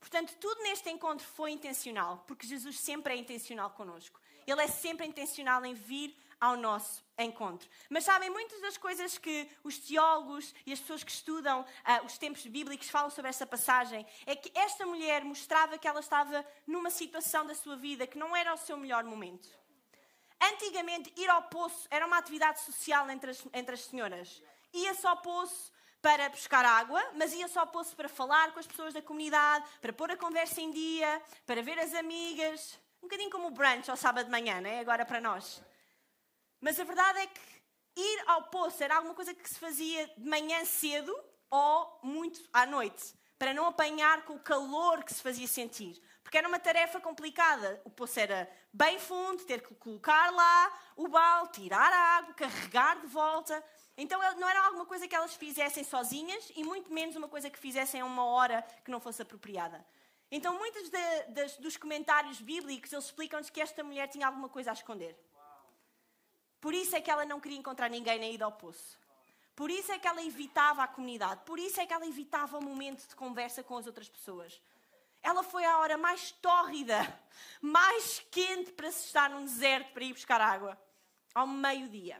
Portanto, 0.00 0.34
tudo 0.40 0.60
neste 0.64 0.90
encontro 0.90 1.24
foi 1.24 1.52
intencional, 1.52 2.24
porque 2.26 2.48
Jesus 2.48 2.80
sempre 2.80 3.14
é 3.14 3.16
intencional 3.16 3.70
connosco. 3.70 4.20
Ele 4.44 4.60
é 4.60 4.66
sempre 4.66 5.06
intencional 5.06 5.64
em 5.64 5.74
vir 5.74 6.12
ao 6.40 6.56
nosso 6.56 7.04
encontro. 7.18 7.68
Mas 7.88 8.04
sabem, 8.04 8.30
muitas 8.30 8.60
das 8.60 8.76
coisas 8.76 9.18
que 9.18 9.48
os 9.62 9.78
teólogos 9.78 10.54
e 10.66 10.72
as 10.72 10.80
pessoas 10.80 11.04
que 11.04 11.10
estudam 11.10 11.60
uh, 11.62 12.04
os 12.04 12.18
tempos 12.18 12.46
bíblicos 12.46 12.88
falam 12.88 13.10
sobre 13.10 13.30
essa 13.30 13.46
passagem 13.46 14.06
é 14.26 14.34
que 14.34 14.50
esta 14.54 14.84
mulher 14.86 15.24
mostrava 15.24 15.78
que 15.78 15.86
ela 15.86 16.00
estava 16.00 16.44
numa 16.66 16.90
situação 16.90 17.46
da 17.46 17.54
sua 17.54 17.76
vida 17.76 18.06
que 18.06 18.18
não 18.18 18.34
era 18.34 18.52
o 18.52 18.58
seu 18.58 18.76
melhor 18.76 19.04
momento. 19.04 19.48
Antigamente, 20.40 21.12
ir 21.16 21.30
ao 21.30 21.44
poço 21.44 21.86
era 21.90 22.06
uma 22.06 22.18
atividade 22.18 22.60
social 22.60 23.08
entre 23.10 23.30
as, 23.30 23.46
entre 23.52 23.74
as 23.74 23.84
senhoras. 23.84 24.42
Ia-se 24.72 25.06
ao 25.06 25.16
poço 25.18 25.72
para 26.02 26.28
buscar 26.28 26.62
água, 26.66 27.02
mas 27.14 27.32
ia 27.32 27.48
só 27.48 27.60
ao 27.60 27.66
poço 27.66 27.96
para 27.96 28.10
falar 28.10 28.52
com 28.52 28.60
as 28.60 28.66
pessoas 28.66 28.92
da 28.92 29.00
comunidade, 29.00 29.64
para 29.80 29.90
pôr 29.90 30.10
a 30.10 30.16
conversa 30.18 30.60
em 30.60 30.70
dia, 30.70 31.22
para 31.46 31.62
ver 31.62 31.78
as 31.78 31.94
amigas. 31.94 32.78
Um 33.02 33.06
bocadinho 33.06 33.30
como 33.30 33.46
o 33.46 33.50
brunch 33.50 33.90
ao 33.90 33.96
sábado 33.96 34.26
de 34.26 34.30
manhã, 34.30 34.60
não 34.60 34.68
é? 34.68 34.80
Agora 34.80 35.06
para 35.06 35.18
nós. 35.18 35.62
Mas 36.64 36.80
a 36.80 36.84
verdade 36.84 37.18
é 37.18 37.26
que 37.26 37.40
ir 37.94 38.24
ao 38.26 38.44
poço 38.44 38.82
era 38.82 38.96
alguma 38.96 39.14
coisa 39.14 39.34
que 39.34 39.46
se 39.46 39.58
fazia 39.58 40.06
de 40.16 40.26
manhã 40.26 40.64
cedo 40.64 41.14
ou 41.50 42.00
muito 42.02 42.40
à 42.54 42.64
noite, 42.64 43.14
para 43.38 43.52
não 43.52 43.66
apanhar 43.66 44.24
com 44.24 44.32
o 44.32 44.40
calor 44.40 45.04
que 45.04 45.12
se 45.12 45.20
fazia 45.20 45.46
sentir. 45.46 46.02
Porque 46.22 46.38
era 46.38 46.48
uma 46.48 46.58
tarefa 46.58 46.98
complicada. 47.02 47.82
O 47.84 47.90
poço 47.90 48.18
era 48.18 48.50
bem 48.72 48.98
fundo, 48.98 49.44
ter 49.44 49.60
que 49.60 49.74
colocar 49.74 50.30
lá 50.30 50.72
o 50.96 51.06
balde, 51.06 51.60
tirar 51.60 51.92
a 51.92 52.16
água, 52.16 52.32
carregar 52.32 52.98
de 52.98 53.08
volta. 53.08 53.62
Então 53.94 54.18
não 54.38 54.48
era 54.48 54.64
alguma 54.64 54.86
coisa 54.86 55.06
que 55.06 55.14
elas 55.14 55.34
fizessem 55.34 55.84
sozinhas 55.84 56.50
e 56.56 56.64
muito 56.64 56.90
menos 56.90 57.14
uma 57.14 57.28
coisa 57.28 57.50
que 57.50 57.58
fizessem 57.58 58.00
a 58.00 58.06
uma 58.06 58.24
hora 58.24 58.64
que 58.82 58.90
não 58.90 59.00
fosse 59.00 59.20
apropriada. 59.20 59.84
Então, 60.30 60.56
muitos 60.56 60.88
de, 60.88 61.60
dos 61.60 61.76
comentários 61.76 62.40
bíblicos 62.40 62.90
eles 62.90 63.04
explicam-nos 63.04 63.50
que 63.50 63.60
esta 63.60 63.84
mulher 63.84 64.08
tinha 64.08 64.26
alguma 64.26 64.48
coisa 64.48 64.70
a 64.70 64.72
esconder. 64.72 65.14
Por 66.64 66.72
isso 66.72 66.96
é 66.96 67.00
que 67.02 67.10
ela 67.10 67.26
não 67.26 67.38
queria 67.38 67.58
encontrar 67.58 67.90
ninguém 67.90 68.18
na 68.18 68.26
ida 68.26 68.46
ao 68.46 68.52
poço. 68.52 68.98
Por 69.54 69.70
isso 69.70 69.92
é 69.92 69.98
que 69.98 70.08
ela 70.08 70.24
evitava 70.24 70.82
a 70.82 70.88
comunidade. 70.88 71.42
Por 71.44 71.58
isso 71.58 71.78
é 71.78 71.84
que 71.84 71.92
ela 71.92 72.06
evitava 72.06 72.56
o 72.56 72.64
momento 72.64 73.06
de 73.06 73.14
conversa 73.14 73.62
com 73.62 73.76
as 73.76 73.86
outras 73.86 74.08
pessoas. 74.08 74.58
Ela 75.22 75.42
foi 75.42 75.62
à 75.66 75.76
hora 75.76 75.98
mais 75.98 76.32
tórrida, 76.32 76.96
mais 77.60 78.20
quente 78.30 78.72
para 78.72 78.90
se 78.90 79.04
estar 79.04 79.28
num 79.28 79.44
deserto 79.44 79.92
para 79.92 80.04
ir 80.04 80.14
buscar 80.14 80.40
água. 80.40 80.80
Ao 81.34 81.46
meio-dia. 81.46 82.18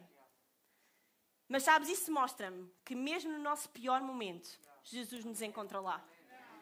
Mas 1.49 1.63
sabes, 1.63 1.89
isso 1.89 2.13
mostra-me 2.13 2.71
que 2.85 2.95
mesmo 2.95 3.33
no 3.33 3.39
nosso 3.39 3.71
pior 3.71 4.03
momento, 4.03 4.61
Jesus 4.83 5.25
nos 5.25 5.41
encontra 5.41 5.81
lá. 5.81 6.05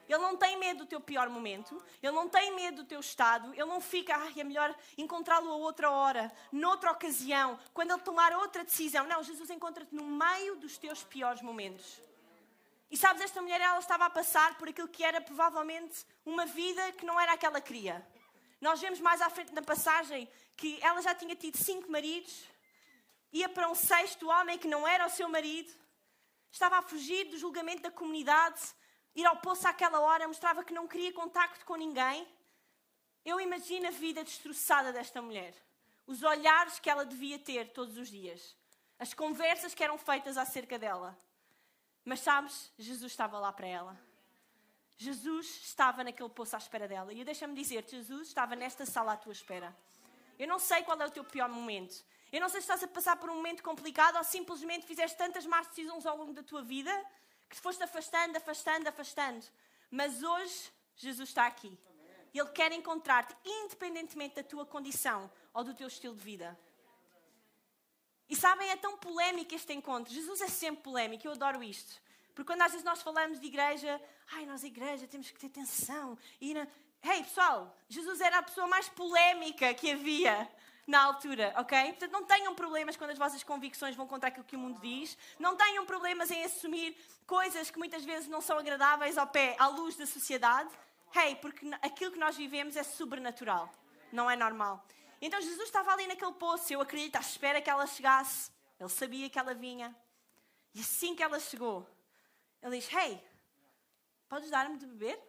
Ele 0.08 0.18
não 0.18 0.36
tem 0.36 0.58
medo 0.58 0.80
do 0.80 0.86
teu 0.86 1.00
pior 1.00 1.28
momento, 1.28 1.82
ele 2.02 2.12
não 2.12 2.28
tem 2.28 2.54
medo 2.54 2.82
do 2.82 2.88
teu 2.88 3.00
estado, 3.00 3.52
ele 3.54 3.64
não 3.64 3.80
fica, 3.80 4.16
ah, 4.16 4.32
é 4.36 4.44
melhor 4.44 4.74
encontrá-lo 4.98 5.50
a 5.50 5.56
outra 5.56 5.90
hora, 5.90 6.32
noutra 6.50 6.90
ocasião, 6.90 7.58
quando 7.72 7.92
ele 7.92 8.02
tomar 8.02 8.32
outra 8.36 8.64
decisão. 8.64 9.06
Não, 9.06 9.22
Jesus 9.22 9.48
encontra-te 9.50 9.94
no 9.94 10.04
meio 10.04 10.56
dos 10.56 10.76
teus 10.76 11.02
piores 11.02 11.40
momentos. 11.40 12.00
E 12.90 12.96
sabes, 12.96 13.22
esta 13.22 13.40
mulher 13.40 13.60
ela 13.60 13.78
estava 13.78 14.04
a 14.04 14.10
passar 14.10 14.58
por 14.58 14.68
aquilo 14.68 14.86
que 14.86 15.02
era 15.02 15.20
provavelmente 15.20 16.04
uma 16.26 16.44
vida 16.44 16.92
que 16.92 17.06
não 17.06 17.18
era 17.18 17.32
aquela 17.32 17.58
que 17.58 17.68
queria. 17.68 18.06
Nós 18.60 18.80
vemos 18.80 19.00
mais 19.00 19.22
à 19.22 19.30
frente 19.30 19.52
na 19.54 19.62
passagem 19.62 20.28
que 20.56 20.78
ela 20.82 21.00
já 21.00 21.14
tinha 21.14 21.34
tido 21.34 21.56
cinco 21.56 21.90
maridos, 21.90 22.44
ia 23.32 23.48
para 23.48 23.70
um 23.70 23.74
sexto 23.74 24.28
homem 24.28 24.58
que 24.58 24.68
não 24.68 24.86
era 24.86 25.06
o 25.06 25.10
seu 25.10 25.28
marido, 25.28 25.72
estava 26.50 26.76
a 26.76 26.82
fugir 26.82 27.24
do 27.24 27.38
julgamento 27.38 27.82
da 27.82 27.90
comunidade, 27.90 28.60
ir 29.14 29.24
ao 29.26 29.36
poço 29.36 29.66
àquela 29.68 30.00
hora 30.00 30.28
mostrava 30.28 30.64
que 30.64 30.74
não 30.74 30.88
queria 30.88 31.12
contacto 31.12 31.64
com 31.64 31.76
ninguém. 31.76 32.26
Eu 33.24 33.40
imagino 33.40 33.88
a 33.88 33.90
vida 33.90 34.24
destroçada 34.24 34.92
desta 34.92 35.22
mulher, 35.22 35.54
os 36.06 36.22
olhares 36.22 36.78
que 36.78 36.90
ela 36.90 37.04
devia 37.04 37.38
ter 37.38 37.72
todos 37.72 37.96
os 37.96 38.08
dias, 38.08 38.56
as 38.98 39.14
conversas 39.14 39.74
que 39.74 39.84
eram 39.84 39.96
feitas 39.96 40.36
acerca 40.36 40.78
dela. 40.78 41.16
Mas 42.04 42.20
sabes, 42.20 42.72
Jesus 42.78 43.12
estava 43.12 43.38
lá 43.38 43.52
para 43.52 43.66
ela. 43.66 44.12
Jesus 44.96 45.46
estava 45.62 46.02
naquele 46.04 46.28
poço 46.28 46.54
à 46.56 46.58
espera 46.58 46.88
dela. 46.88 47.12
E 47.12 47.24
deixa-me 47.24 47.54
dizer, 47.54 47.84
Jesus 47.88 48.28
estava 48.28 48.56
nesta 48.56 48.84
sala 48.84 49.12
à 49.12 49.16
tua 49.16 49.32
espera. 49.32 49.74
Eu 50.38 50.48
não 50.48 50.58
sei 50.58 50.82
qual 50.82 51.00
é 51.00 51.06
o 51.06 51.10
teu 51.10 51.24
pior 51.24 51.48
momento. 51.48 52.04
Eu 52.32 52.40
não 52.40 52.48
sei 52.48 52.60
se 52.60 52.64
estás 52.64 52.82
a 52.82 52.88
passar 52.88 53.16
por 53.16 53.30
um 53.30 53.36
momento 53.36 53.62
complicado 53.62 54.16
ou 54.16 54.24
simplesmente 54.24 54.86
fizeste 54.86 55.16
tantas 55.16 55.46
más 55.46 55.66
decisões 55.68 56.06
ao 56.06 56.16
longo 56.16 56.32
da 56.32 56.42
tua 56.42 56.62
vida 56.62 56.92
que 57.52 57.56
te 57.56 57.62
foste 57.62 57.82
afastando, 57.82 58.34
afastando, 58.34 58.88
afastando. 58.88 59.44
Mas 59.90 60.22
hoje 60.22 60.72
Jesus 60.96 61.28
está 61.28 61.46
aqui. 61.46 61.78
Ele 62.32 62.48
quer 62.48 62.72
encontrar-te, 62.72 63.36
independentemente 63.44 64.36
da 64.36 64.42
tua 64.42 64.64
condição 64.64 65.30
ou 65.52 65.62
do 65.62 65.74
teu 65.74 65.86
estilo 65.86 66.16
de 66.16 66.24
vida. 66.24 66.58
E 68.26 68.34
sabem, 68.34 68.70
é 68.70 68.76
tão 68.76 68.96
polémico 68.96 69.54
este 69.54 69.74
encontro. 69.74 70.14
Jesus 70.14 70.40
é 70.40 70.48
sempre 70.48 70.82
polémico, 70.82 71.26
eu 71.26 71.32
adoro 71.32 71.62
isto. 71.62 72.00
Porque 72.34 72.50
quando 72.50 72.62
às 72.62 72.72
vezes 72.72 72.86
nós 72.86 73.02
falamos 73.02 73.38
de 73.38 73.46
igreja, 73.46 74.00
ai, 74.32 74.46
nós, 74.46 74.64
igreja, 74.64 75.06
temos 75.06 75.30
que 75.30 75.38
ter 75.38 75.48
atenção. 75.48 76.18
E 76.40 76.54
na... 76.54 76.66
Hey, 77.02 77.22
pessoal, 77.22 77.76
Jesus 77.86 78.22
era 78.22 78.38
a 78.38 78.42
pessoa 78.42 78.66
mais 78.66 78.88
polémica 78.88 79.74
que 79.74 79.92
havia 79.92 80.50
na 80.86 81.02
altura, 81.02 81.54
ok? 81.56 81.78
Portanto, 81.90 82.12
não 82.12 82.24
tenham 82.24 82.54
problemas 82.54 82.96
quando 82.96 83.10
as 83.10 83.18
vossas 83.18 83.42
convicções 83.42 83.94
vão 83.94 84.06
contra 84.06 84.28
aquilo 84.28 84.44
que 84.44 84.56
o 84.56 84.58
mundo 84.58 84.80
diz. 84.80 85.16
Não 85.38 85.56
tenham 85.56 85.86
problemas 85.86 86.30
em 86.30 86.44
assumir 86.44 86.96
coisas 87.26 87.70
que 87.70 87.78
muitas 87.78 88.04
vezes 88.04 88.28
não 88.28 88.40
são 88.40 88.58
agradáveis 88.58 89.16
ao 89.16 89.26
pé, 89.26 89.56
à 89.58 89.68
luz 89.68 89.96
da 89.96 90.06
sociedade. 90.06 90.70
Hey, 91.14 91.36
porque 91.36 91.68
aquilo 91.82 92.12
que 92.12 92.18
nós 92.18 92.36
vivemos 92.36 92.76
é 92.76 92.82
sobrenatural, 92.82 93.72
não 94.10 94.30
é 94.30 94.34
normal. 94.34 94.84
Então 95.20 95.40
Jesus 95.40 95.66
estava 95.66 95.92
ali 95.92 96.06
naquele 96.06 96.32
poço, 96.32 96.72
eu 96.72 96.80
acredito, 96.80 97.16
à 97.16 97.20
espera 97.20 97.60
que 97.62 97.70
ela 97.70 97.86
chegasse. 97.86 98.50
Ele 98.80 98.88
sabia 98.88 99.30
que 99.30 99.38
ela 99.38 99.54
vinha. 99.54 99.94
E 100.74 100.80
assim 100.80 101.14
que 101.14 101.22
ela 101.22 101.38
chegou, 101.38 101.88
ele 102.60 102.78
diz: 102.78 102.92
Hey, 102.92 103.22
podes 104.28 104.50
dar-me 104.50 104.78
de 104.78 104.86
beber? 104.86 105.20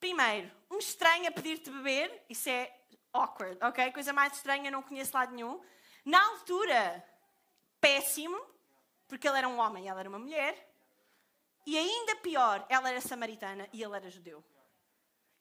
Primeiro, 0.00 0.50
um 0.70 0.78
estranho 0.78 1.28
a 1.28 1.30
pedir-te 1.30 1.70
beber, 1.70 2.24
isso 2.28 2.48
é 2.48 2.76
awkward, 3.14 3.56
ok? 3.62 3.92
Coisa 3.92 4.12
mais 4.12 4.34
estranha, 4.34 4.70
não 4.70 4.82
conheço 4.82 5.16
lado 5.16 5.32
nenhum. 5.32 5.60
Na 6.04 6.22
altura, 6.30 7.02
péssimo, 7.80 8.38
porque 9.06 9.26
ele 9.26 9.38
era 9.38 9.48
um 9.48 9.58
homem 9.58 9.84
e 9.84 9.88
ela 9.88 10.00
era 10.00 10.08
uma 10.08 10.18
mulher. 10.18 10.70
E 11.66 11.78
ainda 11.78 12.16
pior, 12.16 12.66
ela 12.68 12.90
era 12.90 13.00
samaritana 13.00 13.68
e 13.72 13.82
ele 13.82 13.96
era 13.96 14.10
judeu. 14.10 14.44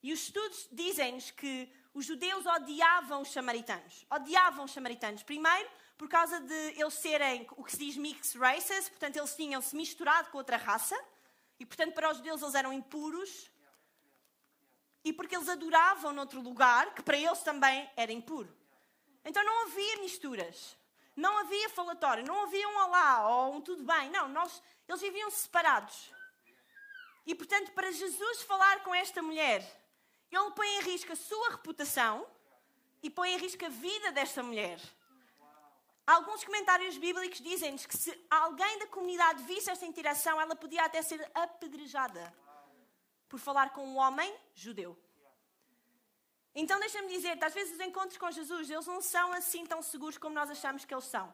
E 0.02 0.14
os 0.14 0.22
estudos 0.24 0.68
dizem-nos 0.72 1.32
que 1.32 1.74
os 1.94 2.06
judeus 2.06 2.46
odiavam 2.46 3.22
os 3.22 3.32
samaritanos. 3.32 4.06
Odiavam 4.10 4.66
os 4.66 4.72
samaritanos. 4.72 5.24
Primeiro, 5.24 5.70
por 5.98 6.10
causa 6.10 6.40
de 6.40 6.80
eles 6.80 6.94
serem 6.94 7.48
o 7.52 7.64
que 7.64 7.72
se 7.72 7.78
diz 7.78 7.98
mixed 7.98 8.38
races, 8.38 8.90
portanto, 8.90 9.18
eles 9.18 9.36
tinham-se 9.36 9.76
misturado 9.76 10.30
com 10.30 10.38
outra 10.38 10.58
raça. 10.58 10.98
E, 11.60 11.66
portanto, 11.66 11.94
para 11.94 12.12
os 12.12 12.18
judeus 12.18 12.42
eles 12.42 12.56
eram 12.56 12.74
impuros 12.74 13.50
e 15.04 15.12
porque 15.12 15.36
eles 15.36 15.50
adoravam 15.50 16.14
noutro 16.14 16.42
lugar 16.42 16.94
que 16.94 17.02
para 17.02 17.18
eles 17.18 17.40
também 17.40 17.90
era 17.96 18.12
impuro. 18.12 18.52
Então 19.26 19.44
não 19.44 19.64
havia 19.64 19.98
misturas, 19.98 20.78
não 21.16 21.38
havia 21.40 21.70
falatório, 21.70 22.26
não 22.26 22.44
havia 22.44 22.68
um 22.68 22.78
olá 22.78 23.28
ou 23.30 23.56
um 23.56 23.62
tudo 23.62 23.84
bem. 23.84 24.10
Não, 24.10 24.28
nós, 24.30 24.62
eles 24.88 25.02
viviam 25.02 25.30
separados. 25.30 26.12
E 27.26 27.36
portanto, 27.36 27.72
para 27.72 27.92
Jesus 27.92 28.42
falar 28.42 28.84
com 28.84 28.94
esta 28.94 29.22
mulher, 29.22 29.62
ele 30.32 30.52
põe 30.52 30.68
em 30.78 30.82
risco 30.82 31.12
a 31.14 31.16
sua 31.16 31.52
reputação 31.52 32.26
e 33.02 33.10
põe 33.10 33.34
em 33.34 33.38
risco 33.38 33.66
a 33.66 33.70
vida 33.70 34.12
desta 34.12 34.42
mulher. 34.42 34.80
Alguns 36.06 36.44
comentários 36.44 36.98
bíblicos 36.98 37.40
dizem-nos 37.40 37.86
que 37.86 37.96
se 37.96 38.26
alguém 38.30 38.80
da 38.80 38.88
comunidade 38.88 39.44
visse 39.44 39.70
esta 39.70 39.86
interação, 39.86 40.40
ela 40.40 40.56
podia 40.56 40.84
até 40.84 41.02
ser 41.02 41.30
apedrejada 41.34 42.43
por 43.34 43.40
falar 43.40 43.72
com 43.72 43.84
um 43.84 43.98
homem 43.98 44.32
judeu. 44.54 44.92
Então 46.54 46.80
deixa-me 46.80 47.08
dizer-te, 47.08 47.44
às 47.44 47.52
vezes 47.52 47.74
os 47.74 47.80
encontros 47.80 48.16
com 48.16 48.30
Jesus, 48.30 48.70
eles 48.70 48.86
não 48.86 49.02
são 49.02 49.34
assim 49.34 49.66
tão 49.66 49.82
seguros 49.82 50.20
como 50.20 50.36
nós 50.36 50.52
achamos 50.52 50.86
que 50.86 50.94
eles 50.94 51.06
são. 51.06 51.34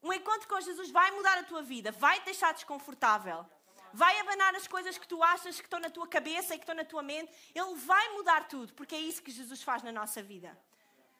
Um 0.00 0.12
encontro 0.12 0.46
com 0.46 0.60
Jesus 0.60 0.88
vai 0.92 1.10
mudar 1.10 1.36
a 1.38 1.42
tua 1.42 1.62
vida, 1.62 1.90
vai 1.90 2.20
te 2.20 2.26
deixar 2.26 2.54
desconfortável, 2.54 3.44
vai 3.92 4.20
abanar 4.20 4.54
as 4.54 4.68
coisas 4.68 4.96
que 4.96 5.08
tu 5.08 5.20
achas 5.20 5.58
que 5.58 5.66
estão 5.66 5.80
na 5.80 5.90
tua 5.90 6.06
cabeça 6.06 6.54
e 6.54 6.58
que 6.58 6.62
estão 6.62 6.76
na 6.76 6.84
tua 6.84 7.02
mente. 7.02 7.32
Ele 7.52 7.74
vai 7.74 8.08
mudar 8.10 8.46
tudo, 8.46 8.72
porque 8.74 8.94
é 8.94 9.00
isso 9.00 9.20
que 9.20 9.32
Jesus 9.32 9.64
faz 9.64 9.82
na 9.82 9.90
nossa 9.90 10.22
vida. 10.22 10.56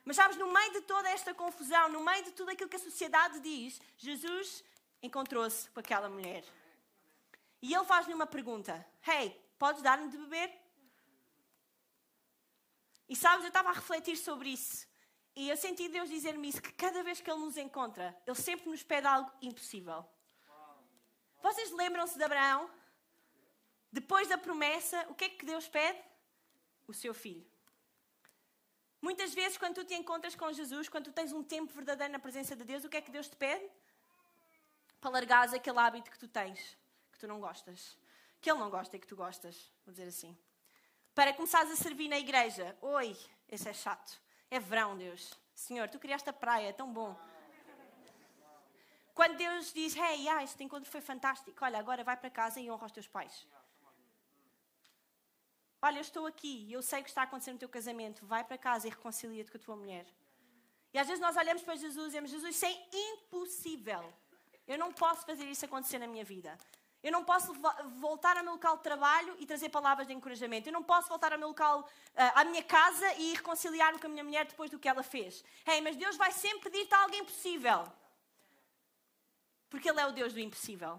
Mas 0.05 0.15
sabes, 0.15 0.37
no 0.37 0.53
meio 0.53 0.73
de 0.75 0.83
toda 0.83 1.09
esta 1.11 1.35
confusão, 1.35 1.89
no 1.89 2.05
meio 2.05 2.23
de 2.23 2.31
tudo 2.31 2.53
aquilo 2.53 2.71
que 2.71 2.77
a 2.77 2.87
sociedade 2.91 3.41
diz, 3.41 3.81
Jesus 3.99 4.63
encontrou-se 5.03 5.69
com 5.71 5.81
aquela 5.81 6.09
mulher. 6.09 6.45
E 7.65 7.75
ele 7.75 7.85
faz-lhe 7.87 8.13
uma 8.13 8.27
pergunta: 8.27 8.87
Hey, 9.09 9.31
podes 9.59 9.81
dar-me 9.81 10.11
de 10.11 10.19
beber? 10.19 10.49
E 13.09 13.17
sabes, 13.17 13.45
eu 13.45 13.49
estava 13.49 13.71
a 13.71 13.73
refletir 13.73 14.19
sobre 14.19 14.51
isso. 14.51 14.87
E 15.35 15.49
eu 15.49 15.57
senti 15.57 15.89
Deus 15.89 16.11
dizer-me 16.11 16.47
isso: 16.51 16.61
que 16.61 16.73
cada 16.73 17.03
vez 17.03 17.23
que 17.23 17.31
Ele 17.31 17.41
nos 17.41 17.57
encontra, 17.57 18.15
Ele 18.27 18.37
sempre 18.37 18.69
nos 18.69 18.83
pede 18.83 19.07
algo 19.07 19.33
impossível. 19.41 20.05
Vocês 21.43 21.71
lembram-se 21.71 22.19
de 22.19 22.25
Abraão? 22.25 22.71
Depois 23.91 24.29
da 24.29 24.37
promessa, 24.37 25.07
o 25.09 25.15
que 25.15 25.25
é 25.25 25.29
que 25.31 25.47
Deus 25.47 25.67
pede? 25.67 25.99
O 26.87 26.93
seu 26.93 27.15
filho. 27.15 27.47
Muitas 29.01 29.33
vezes, 29.33 29.57
quando 29.57 29.77
tu 29.77 29.85
te 29.87 29.95
encontras 29.95 30.35
com 30.35 30.53
Jesus, 30.53 30.91
quando 30.91 31.05
tu 31.05 31.13
tens 31.13 31.33
um 31.33 31.43
tempo 31.43 31.73
verdadeiro 31.73 32.13
na 32.13 32.19
presença 32.19 32.55
de 32.55 32.65
Deus, 32.65 32.85
o 32.85 32.91
que 32.91 32.99
é 32.99 33.01
que 33.01 33.11
Deus 33.11 33.27
te 33.27 33.37
pede? 33.37 33.67
Para 35.01 35.13
largares 35.13 35.55
aquele 35.55 35.79
hábito 35.79 36.11
que 36.11 36.19
tu 36.19 36.29
tens, 36.29 36.77
tu 37.25 37.29
não 37.29 37.41
gostas. 37.41 37.99
Que 38.41 38.51
Ele 38.51 38.59
não 38.59 38.71
gosta 38.71 38.97
e 38.97 39.01
que 39.01 39.07
tu 39.07 39.17
gostas, 39.17 39.73
vou 39.85 39.93
dizer 39.93 40.07
assim. 40.07 40.37
Para 41.15 41.33
começares 41.33 41.71
a 41.71 41.77
servir 41.77 42.09
na 42.09 42.19
igreja. 42.19 42.77
Oi, 42.83 43.17
esse 43.49 43.69
é 43.69 43.73
chato. 43.73 44.21
É 44.51 44.61
verão, 44.61 44.97
Deus. 44.97 45.33
Senhor, 45.55 45.89
tu 45.89 45.99
criaste 45.99 46.29
a 46.29 46.33
praia, 46.33 46.69
é 46.69 46.73
tão 46.73 46.93
bom. 46.93 47.17
Quando 49.15 49.37
Deus 49.37 49.73
diz, 49.73 49.97
hey, 49.97 50.29
ah, 50.29 50.43
este 50.43 50.63
encontro 50.65 50.91
foi 50.91 51.01
fantástico, 51.01 51.65
olha, 51.65 51.79
agora 51.79 52.03
vai 52.03 52.17
para 52.17 52.29
casa 52.29 52.61
e 52.61 52.71
honra 52.71 52.87
os 52.87 52.93
teus 52.93 53.07
pais. 53.07 53.47
Olha, 55.81 55.99
eu 55.99 56.03
estou 56.03 56.27
aqui 56.27 56.67
e 56.69 56.73
eu 56.73 56.83
sei 56.83 57.01
o 57.01 57.05
que 57.05 57.11
está 57.11 57.23
acontecendo 57.23 57.55
no 57.55 57.61
teu 57.61 57.69
casamento. 57.69 58.27
Vai 58.27 58.43
para 58.43 58.59
casa 58.59 58.87
e 58.87 58.91
reconcilia-te 58.91 59.51
com 59.51 59.59
a 59.59 59.61
tua 59.61 59.77
mulher. 59.77 60.07
E 60.93 60.99
às 60.99 61.07
vezes 61.07 61.21
nós 61.21 61.37
olhamos 61.37 61.63
para 61.63 61.77
Jesus 61.77 62.07
e 62.07 62.09
dizemos: 62.09 62.31
Jesus, 62.31 62.57
isso 62.57 62.67
é 62.67 62.89
impossível. 62.93 64.13
Eu 64.67 64.79
não 64.79 64.93
posso 64.93 65.25
fazer 65.27 65.45
isso 65.45 65.65
acontecer 65.65 65.99
na 65.99 66.07
minha 66.07 66.25
vida. 66.25 66.59
Eu 67.05 67.13
não 67.13 67.23
posso 67.23 67.53
voltar 67.97 68.35
ao 68.39 68.43
meu 68.43 68.55
local 68.55 68.79
de 68.79 68.83
trabalho 68.83 69.37
e 69.39 69.45
trazer 69.45 69.69
palavras 69.69 70.07
de 70.07 70.15
encorajamento. 70.15 70.67
Eu 70.67 70.73
não 70.73 70.83
posso 70.83 71.07
voltar 71.07 71.35
ao 71.35 71.39
meu 71.39 71.49
local, 71.49 71.81
uh, 71.81 71.87
à 72.35 72.45
minha 72.47 72.63
casa 72.63 73.07
e 73.17 73.35
reconciliar-me 73.35 73.99
com 73.99 74.07
a 74.07 74.09
minha 74.09 74.25
mulher 74.25 74.47
depois 74.47 74.71
do 74.71 74.79
que 74.79 74.89
ela 74.89 75.03
fez. 75.03 75.45
Hey, 75.67 75.83
mas 75.83 75.97
Deus 75.97 76.17
vai 76.17 76.33
sempre 76.33 76.71
pedir-te 76.71 76.95
algo 76.95 77.15
impossível. 77.15 77.87
Porque 79.69 79.91
Ele 79.91 80.01
é 80.01 80.07
o 80.07 80.13
Deus 80.13 80.33
do 80.33 80.41
impossível. 80.41 80.99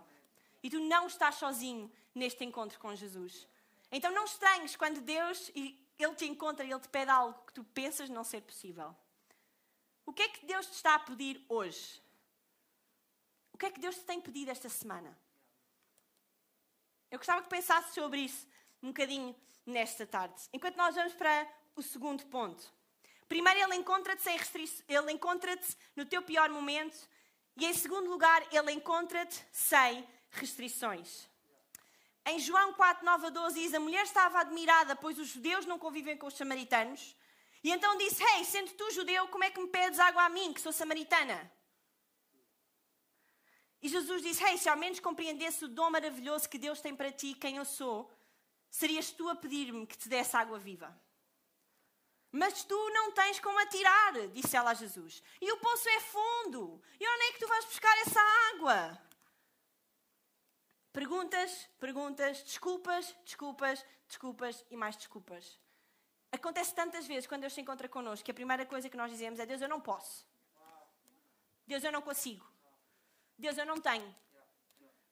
E 0.61 0.69
tu 0.69 0.79
não 0.79 1.07
estás 1.07 1.35
sozinho 1.35 1.91
neste 2.13 2.45
encontro 2.45 2.79
com 2.79 2.93
Jesus. 2.93 3.47
Então 3.91 4.11
não 4.11 4.25
estranhes 4.25 4.75
quando 4.75 5.01
Deus 5.01 5.51
ele 5.55 6.15
te 6.15 6.25
encontra 6.25 6.63
e 6.63 6.71
ele 6.71 6.81
te 6.81 6.89
pede 6.89 7.09
algo 7.09 7.33
que 7.47 7.53
tu 7.53 7.63
pensas 7.63 8.11
não 8.11 8.23
ser 8.23 8.41
possível. 8.41 8.95
O 10.05 10.13
que 10.13 10.21
é 10.21 10.29
que 10.29 10.45
Deus 10.45 10.67
te 10.67 10.73
está 10.73 10.93
a 10.93 10.99
pedir 10.99 11.43
hoje? 11.49 11.99
O 13.53 13.57
que 13.57 13.65
é 13.65 13.71
que 13.71 13.79
Deus 13.79 13.95
te 13.95 14.03
tem 14.03 14.21
pedido 14.21 14.51
esta 14.51 14.69
semana? 14.69 15.17
Eu 17.11 17.17
gostava 17.17 17.41
que 17.41 17.49
pensasse 17.49 17.93
sobre 17.93 18.21
isso 18.21 18.47
um 18.81 18.87
bocadinho 18.87 19.35
nesta 19.65 20.05
tarde. 20.05 20.35
Enquanto 20.53 20.75
nós 20.75 20.95
vamos 20.95 21.13
para 21.13 21.47
o 21.75 21.81
segundo 21.81 22.25
ponto. 22.27 22.71
Primeiro, 23.27 23.59
ele 23.59 23.75
encontra-te 23.75 24.21
sem 24.21 24.37
ele 24.87 25.11
encontra-te 25.11 25.75
no 25.95 26.05
teu 26.05 26.21
pior 26.21 26.49
momento, 26.49 26.97
e 27.57 27.65
em 27.65 27.73
segundo 27.73 28.09
lugar, 28.09 28.43
ele 28.51 28.71
encontra-te 28.71 29.43
sem 29.51 30.07
restrições. 30.31 31.27
Em 32.25 32.39
João 32.39 32.73
4, 32.73 33.05
9 33.05 33.27
a 33.27 33.29
12 33.29 33.59
diz: 33.61 33.73
A 33.73 33.79
mulher 33.79 34.03
estava 34.03 34.39
admirada, 34.39 34.95
pois 34.95 35.17
os 35.17 35.27
judeus 35.27 35.65
não 35.65 35.79
convivem 35.79 36.17
com 36.17 36.27
os 36.27 36.35
samaritanos. 36.35 37.15
E 37.63 37.71
então 37.71 37.97
disse: 37.97 38.23
Ei, 38.23 38.39
hey, 38.39 38.45
sendo 38.45 38.71
tu 38.73 38.91
judeu, 38.91 39.27
como 39.29 39.43
é 39.43 39.49
que 39.49 39.59
me 39.59 39.67
pedes 39.67 39.99
água 39.99 40.23
a 40.23 40.29
mim, 40.29 40.53
que 40.53 40.61
sou 40.61 40.71
samaritana? 40.71 41.51
E 43.85 43.87
Jesus 43.87 44.23
disse: 44.23 44.43
Ei, 44.43 44.53
hey, 44.53 44.57
se 44.57 44.67
ao 44.67 44.75
menos 44.75 44.99
compreendesse 44.99 45.63
o 45.63 45.67
dom 45.67 45.91
maravilhoso 45.91 46.49
que 46.49 46.57
Deus 46.57 46.81
tem 46.81 46.95
para 46.95 47.11
ti, 47.11 47.35
quem 47.35 47.57
eu 47.57 47.65
sou, 47.65 48.11
serias 48.67 49.11
tu 49.11 49.29
a 49.29 49.35
pedir-me 49.35 49.85
que 49.85 49.95
te 49.95 50.09
desse 50.09 50.35
água 50.35 50.57
viva. 50.57 50.89
Mas 52.31 52.63
tu 52.63 52.89
não 52.89 53.11
tens 53.11 53.39
como 53.39 53.59
atirar, 53.59 54.27
disse 54.29 54.57
ela 54.57 54.71
a 54.71 54.73
Jesus. 54.73 55.21
E 55.39 55.51
o 55.51 55.57
poço 55.57 55.87
é 55.87 55.99
fundo. 55.99 56.81
E 56.99 57.07
onde 57.07 57.23
é 57.25 57.31
que 57.33 57.39
tu 57.39 57.47
vais 57.47 57.63
buscar 57.65 57.95
essa 57.99 58.19
água? 58.55 58.99
Perguntas, 60.91 61.69
perguntas, 61.79 62.41
desculpas, 62.41 63.15
desculpas, 63.23 63.85
desculpas 64.07 64.65
e 64.71 64.75
mais 64.75 64.97
desculpas. 64.97 65.59
Acontece 66.31 66.73
tantas 66.73 67.05
vezes 67.05 67.27
quando 67.27 67.41
Deus 67.41 67.53
se 67.53 67.61
encontra 67.61 67.87
connosco 67.87 68.25
que 68.25 68.31
a 68.31 68.39
primeira 68.41 68.65
coisa 68.65 68.89
que 68.89 68.97
nós 68.97 69.11
dizemos 69.11 69.39
é: 69.39 69.45
Deus, 69.45 69.61
eu 69.61 69.69
não 69.69 69.79
posso. 69.79 70.27
Deus, 71.67 71.83
eu 71.83 71.91
não 71.91 72.01
consigo. 72.01 72.54
Deus, 73.37 73.57
eu 73.57 73.65
não 73.65 73.79
tenho. 73.79 74.15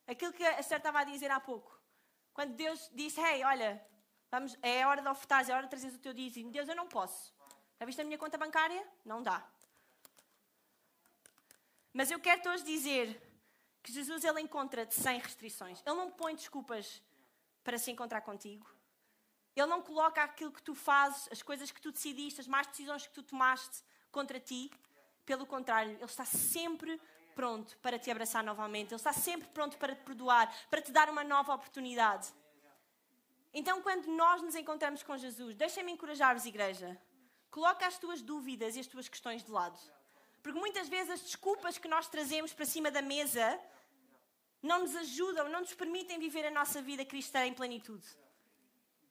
Aquilo 0.08 0.34
que 0.34 0.44
a 0.44 0.60
Esther 0.60 0.78
estava 0.78 1.00
a 1.00 1.04
dizer 1.04 1.32
há 1.32 1.40
pouco. 1.40 1.80
Quando 2.34 2.54
Deus 2.56 2.90
disse: 2.94 3.20
Hey, 3.22 3.44
olha, 3.44 3.86
vamos, 4.32 4.58
é 4.62 4.86
hora 4.86 5.02
de 5.02 5.08
ofertar, 5.08 5.50
é 5.50 5.54
hora 5.54 5.64
de 5.64 5.70
trazer 5.70 5.90
o 5.90 6.00
teu 6.00 6.14
dízimo. 6.14 6.52
Deus, 6.52 6.68
eu 6.68 6.76
não 6.76 6.88
posso. 6.88 7.34
Já 7.80 7.86
viste 7.86 8.02
a 8.02 8.04
minha 8.04 8.18
conta 8.18 8.38
bancária? 8.38 8.86
Não 9.06 9.22
dá. 9.22 9.46
Mas 11.94 12.10
eu 12.10 12.20
quero-te 12.20 12.48
hoje 12.50 12.64
dizer 12.64 13.22
que 13.84 13.92
Jesus 13.92 14.24
ele 14.24 14.42
encontra-te 14.42 14.96
sem 14.96 15.20
restrições. 15.20 15.82
Ele 15.86 15.96
não 15.96 16.10
põe 16.10 16.36
desculpas 16.36 17.02
para 17.64 17.78
se 17.78 17.92
encontrar 17.92 18.22
contigo. 18.22 18.68
Ele 19.56 19.68
não 19.68 19.82
coloca 19.82 20.24
aquilo 20.24 20.52
que 20.52 20.64
tu 20.64 20.74
fazes, 20.74 21.30
as 21.32 21.44
coisas 21.44 21.70
que 21.70 21.80
tu 21.80 21.92
decidiste, 21.92 22.42
as 22.42 22.48
más 22.48 22.66
decisões 22.66 23.06
que 23.06 23.14
tu 23.14 23.22
tomaste 23.22 23.84
contra 24.12 24.40
ti. 24.40 24.72
Pelo 25.26 25.46
contrário, 25.46 25.92
ele 25.92 26.04
está 26.04 26.26
sempre 26.26 27.00
pronto 27.34 27.78
para 27.78 28.00
te 28.00 28.10
abraçar 28.10 28.44
novamente. 28.44 28.90
Ele 28.90 28.96
está 28.96 29.14
sempre 29.14 29.48
pronto 29.50 29.78
para 29.78 29.96
te 29.96 30.04
perdoar, 30.04 30.54
para 30.70 30.82
te 30.82 30.92
dar 30.92 31.10
uma 31.10 31.24
nova 31.24 31.54
oportunidade. 31.54 32.28
Então, 33.54 33.82
quando 33.82 34.08
nós 34.08 34.42
nos 34.42 34.56
encontramos 34.56 35.04
com 35.04 35.16
Jesus, 35.18 35.56
deixem-me 35.56 35.92
encorajar-vos, 35.92 36.46
igreja. 36.46 37.00
Coloca 37.52 37.86
as 37.86 38.00
tuas 38.00 38.22
dúvidas 38.22 38.76
e 38.76 38.80
as 38.80 38.88
tuas 38.88 39.08
questões 39.08 39.44
de 39.44 39.52
lado. 39.52 39.80
Porque 40.42 40.60
muitas 40.60 40.90
vezes 40.90 41.12
as 41.12 41.22
desculpas 41.22 41.78
que 41.78 41.88
nós 41.88 42.08
trazemos 42.08 42.52
para 42.52 42.66
cima 42.66 42.90
da 42.90 43.02
mesa 43.02 43.60
não 44.62 44.80
nos 44.80 44.96
ajudam, 44.96 45.50
não 45.50 45.60
nos 45.60 45.74
permitem 45.74 46.18
viver 46.18 46.46
a 46.48 46.52
nossa 46.52 46.82
vida 46.82 47.06
cristã 47.06 47.46
em 47.46 47.54
plenitude. 47.54 48.06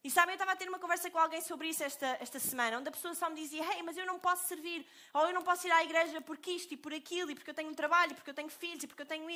E 0.05 0.11
sabem, 0.11 0.33
eu 0.33 0.35
estava 0.35 0.53
a 0.53 0.57
ter 0.57 0.69
uma 0.69 0.81
conversa 0.81 1.09
com 1.11 1.19
alguém 1.19 1.41
sobre 1.41 1.69
isso 1.69 1.85
esta, 1.85 2.07
esta 2.21 2.41
semana, 2.41 2.79
onde 2.79 2.88
a 2.88 2.93
pessoa 2.93 3.15
só 3.15 3.31
me 3.31 3.37
dizia: 3.37 3.62
Hey, 3.73 3.83
mas 3.85 3.97
eu 3.97 4.05
não 4.05 4.19
posso 4.19 4.49
servir, 4.49 4.85
ou 5.15 5.29
eu 5.29 5.33
não 5.33 5.43
posso 5.43 5.65
ir 5.67 5.71
à 5.71 5.85
igreja 5.85 6.21
porque 6.21 6.51
isto 6.51 6.75
e 6.75 6.77
por 6.77 6.93
aquilo, 6.93 7.31
e 7.31 7.35
porque 7.37 7.51
eu 7.51 7.55
tenho 7.55 7.71
um 7.71 7.75
trabalho, 7.75 8.11
e 8.11 8.15
porque 8.15 8.31
eu 8.31 8.35
tenho 8.35 8.49
filhos, 8.49 8.83
e 8.83 8.88
porque 8.88 9.03
eu 9.03 9.07
tenho. 9.07 9.29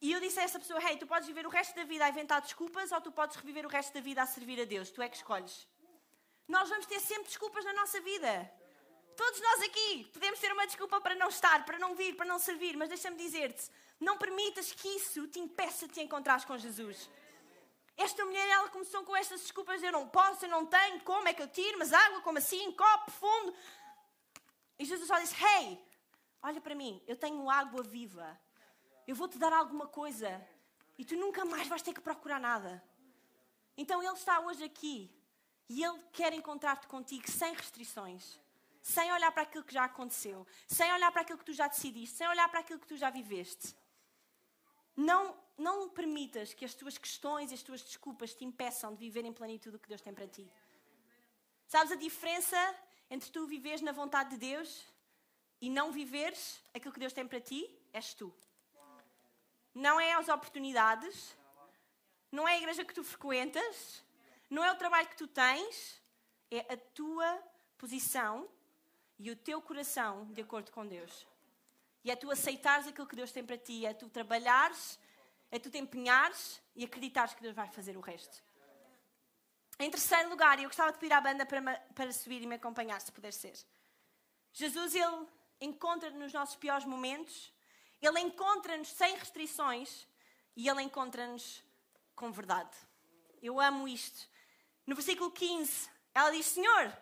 E 0.00 0.12
eu 0.12 0.18
disse 0.18 0.40
a 0.40 0.42
essa 0.42 0.58
pessoa: 0.58 0.82
Hey, 0.82 0.96
tu 0.96 1.06
podes 1.06 1.28
viver 1.28 1.46
o 1.46 1.48
resto 1.48 1.76
da 1.76 1.84
vida 1.84 2.04
a 2.04 2.08
inventar 2.08 2.40
desculpas, 2.40 2.90
ou 2.90 3.00
tu 3.00 3.12
podes 3.12 3.36
reviver 3.36 3.64
o 3.64 3.68
resto 3.68 3.94
da 3.94 4.00
vida 4.00 4.20
a 4.20 4.26
servir 4.26 4.60
a 4.60 4.64
Deus. 4.64 4.90
Tu 4.90 5.00
é 5.00 5.08
que 5.08 5.16
escolhes. 5.16 5.68
Nós 6.48 6.68
vamos 6.68 6.86
ter 6.86 6.98
sempre 6.98 7.24
desculpas 7.24 7.64
na 7.64 7.72
nossa 7.74 8.00
vida. 8.00 8.50
Todos 9.16 9.40
nós 9.40 9.62
aqui 9.62 10.10
podemos 10.12 10.40
ter 10.40 10.50
uma 10.50 10.66
desculpa 10.66 11.00
para 11.00 11.14
não 11.14 11.28
estar, 11.28 11.64
para 11.64 11.78
não 11.78 11.94
vir, 11.94 12.16
para 12.16 12.26
não 12.26 12.40
servir, 12.40 12.76
mas 12.76 12.88
deixa-me 12.88 13.16
dizer-te: 13.16 13.70
não 14.00 14.18
permitas 14.18 14.72
que 14.72 14.88
isso 14.88 15.28
te 15.28 15.38
impeça 15.38 15.86
de 15.86 15.94
te 15.94 16.00
encontrar 16.00 16.44
com 16.44 16.58
Jesus. 16.58 17.08
Esta 18.06 18.24
mulher, 18.24 18.48
ela 18.48 18.70
começou 18.70 19.04
com 19.04 19.14
estas 19.14 19.42
desculpas: 19.42 19.82
eu 19.82 19.92
não 19.92 20.08
posso, 20.08 20.46
eu 20.46 20.48
não 20.48 20.64
tenho, 20.64 21.00
como 21.02 21.28
é 21.28 21.34
que 21.34 21.42
eu 21.42 21.48
tiro, 21.48 21.78
mas 21.78 21.92
água, 21.92 22.22
como 22.22 22.38
assim, 22.38 22.72
copo, 22.72 23.10
fundo. 23.10 23.54
E 24.78 24.86
Jesus 24.86 25.06
só 25.06 25.18
disse: 25.18 25.36
Hey, 25.44 25.78
olha 26.42 26.62
para 26.62 26.74
mim, 26.74 27.02
eu 27.06 27.14
tenho 27.14 27.50
água 27.50 27.82
viva, 27.82 28.40
eu 29.06 29.14
vou 29.14 29.28
te 29.28 29.36
dar 29.36 29.52
alguma 29.52 29.86
coisa 29.86 30.30
e 30.98 31.04
tu 31.04 31.14
nunca 31.14 31.44
mais 31.44 31.68
vais 31.68 31.82
ter 31.82 31.92
que 31.92 32.00
procurar 32.00 32.40
nada. 32.40 32.82
Então 33.76 34.02
Ele 34.02 34.14
está 34.14 34.40
hoje 34.40 34.64
aqui 34.64 35.14
e 35.68 35.84
Ele 35.84 35.98
quer 36.10 36.32
encontrar-te 36.32 36.86
contigo 36.86 37.30
sem 37.30 37.52
restrições 37.52 38.40
sem 38.82 39.12
olhar 39.12 39.30
para 39.30 39.42
aquilo 39.42 39.62
que 39.62 39.74
já 39.74 39.84
aconteceu, 39.84 40.46
sem 40.66 40.90
olhar 40.90 41.12
para 41.12 41.20
aquilo 41.20 41.38
que 41.38 41.44
tu 41.44 41.52
já 41.52 41.68
decidiste, 41.68 42.16
sem 42.16 42.26
olhar 42.26 42.48
para 42.48 42.60
aquilo 42.60 42.80
que 42.80 42.86
tu 42.86 42.96
já 42.96 43.10
viveste. 43.10 43.76
Não, 44.96 45.36
não 45.60 45.88
permitas 45.90 46.54
que 46.54 46.64
as 46.64 46.74
tuas 46.74 46.96
questões 46.96 47.50
e 47.50 47.54
as 47.54 47.62
tuas 47.62 47.82
desculpas 47.82 48.34
te 48.34 48.44
impeçam 48.44 48.94
de 48.94 48.98
viver 48.98 49.24
em 49.24 49.32
plenitude 49.32 49.76
o 49.76 49.78
que 49.78 49.88
Deus 49.88 50.00
tem 50.00 50.14
para 50.14 50.26
ti. 50.26 50.50
Sabes 51.66 51.92
a 51.92 51.96
diferença 51.96 52.58
entre 53.10 53.30
tu 53.30 53.46
viveres 53.46 53.82
na 53.82 53.92
vontade 53.92 54.30
de 54.30 54.38
Deus 54.38 54.86
e 55.60 55.68
não 55.68 55.92
viveres 55.92 56.60
aquilo 56.74 56.94
que 56.94 56.98
Deus 56.98 57.12
tem 57.12 57.26
para 57.26 57.40
ti? 57.40 57.60
És 57.92 58.14
tu. 58.14 58.34
Não 59.74 60.00
é 60.00 60.14
as 60.14 60.28
oportunidades, 60.28 61.36
não 62.32 62.48
é 62.48 62.54
a 62.54 62.58
igreja 62.58 62.84
que 62.84 62.94
tu 62.94 63.04
frequentas, 63.04 64.02
não 64.48 64.64
é 64.64 64.72
o 64.72 64.76
trabalho 64.76 65.08
que 65.08 65.16
tu 65.16 65.28
tens, 65.28 66.00
é 66.50 66.60
a 66.72 66.76
tua 66.76 67.38
posição 67.76 68.48
e 69.18 69.30
o 69.30 69.36
teu 69.36 69.60
coração 69.60 70.24
de 70.32 70.40
acordo 70.40 70.72
com 70.72 70.86
Deus. 70.86 71.26
E 72.02 72.10
é 72.10 72.16
tu 72.16 72.30
aceitares 72.30 72.86
aquilo 72.86 73.06
que 73.06 73.14
Deus 73.14 73.30
tem 73.30 73.44
para 73.44 73.58
ti, 73.58 73.84
é 73.84 73.92
tu 73.92 74.08
trabalhares, 74.08 74.98
é 75.50 75.58
tu 75.58 75.70
te 75.70 75.78
empenhares 75.78 76.60
e 76.74 76.84
acreditares 76.84 77.34
que 77.34 77.42
Deus 77.42 77.54
vai 77.54 77.68
fazer 77.68 77.96
o 77.96 78.00
resto. 78.00 78.42
Em 79.78 79.90
terceiro 79.90 80.28
lugar, 80.28 80.58
eu 80.58 80.66
gostava 80.66 80.92
de 80.92 80.98
pedir 80.98 81.14
à 81.14 81.20
banda 81.20 81.46
para, 81.46 81.78
para 81.94 82.12
subir 82.12 82.42
e 82.42 82.46
me 82.46 82.56
acompanhar, 82.56 83.00
se 83.00 83.10
puder 83.10 83.32
ser. 83.32 83.54
Jesus, 84.52 84.94
Ele 84.94 85.26
encontra-nos 85.60 86.18
nos 86.18 86.32
nossos 86.32 86.56
piores 86.56 86.84
momentos, 86.84 87.52
Ele 88.00 88.20
encontra-nos 88.20 88.88
sem 88.88 89.16
restrições 89.16 90.06
e 90.54 90.68
Ele 90.68 90.82
encontra-nos 90.82 91.64
com 92.14 92.30
verdade. 92.30 92.76
Eu 93.42 93.58
amo 93.58 93.88
isto. 93.88 94.28
No 94.86 94.94
versículo 94.94 95.30
15, 95.30 95.88
ela 96.12 96.30
diz: 96.30 96.46
Senhor, 96.46 96.92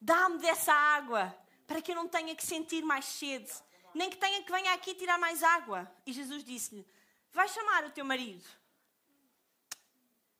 dá-me 0.00 0.38
dessa 0.38 0.72
água 0.72 1.36
para 1.66 1.82
que 1.82 1.90
eu 1.90 1.96
não 1.96 2.06
tenha 2.06 2.34
que 2.36 2.46
sentir 2.46 2.84
mais 2.84 3.06
sede, 3.06 3.50
nem 3.92 4.08
que 4.08 4.16
tenha 4.16 4.42
que 4.42 4.52
venha 4.52 4.72
aqui 4.72 4.94
tirar 4.94 5.18
mais 5.18 5.42
água. 5.42 5.90
E 6.06 6.12
Jesus 6.12 6.44
disse-lhe: 6.44 6.86
Vai 7.34 7.48
chamar 7.48 7.84
o 7.84 7.90
teu 7.90 8.04
marido. 8.04 8.48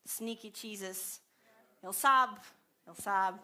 Sneaky 0.04 0.52
Jesus. 0.54 1.20
Ele 1.82 1.92
sabe, 1.92 2.40
ele 2.86 2.96
sabe. 2.96 3.40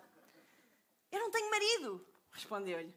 Eu 1.10 1.18
não 1.18 1.32
tenho 1.32 1.50
marido, 1.50 2.06
respondeu-lhe. 2.30 2.94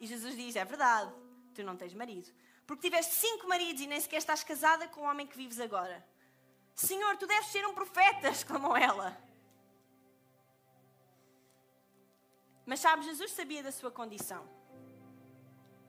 E 0.00 0.06
Jesus 0.08 0.34
diz: 0.34 0.56
É 0.56 0.64
verdade, 0.64 1.14
tu 1.54 1.62
não 1.62 1.76
tens 1.76 1.94
marido. 1.94 2.28
Porque 2.66 2.88
tiveste 2.88 3.14
cinco 3.14 3.46
maridos 3.46 3.80
e 3.80 3.86
nem 3.86 4.00
sequer 4.00 4.16
estás 4.16 4.42
casada 4.42 4.88
com 4.88 5.02
o 5.02 5.04
homem 5.04 5.26
que 5.26 5.36
vives 5.36 5.60
agora. 5.60 6.04
Senhor, 6.74 7.16
tu 7.16 7.26
deves 7.26 7.46
ser 7.46 7.64
um 7.64 7.72
profeta, 7.72 8.26
exclamou 8.28 8.76
ela. 8.76 9.16
Mas 12.66 12.80
sabe, 12.80 13.04
Jesus 13.04 13.30
sabia 13.30 13.62
da 13.62 13.70
sua 13.70 13.90
condição. 13.90 14.48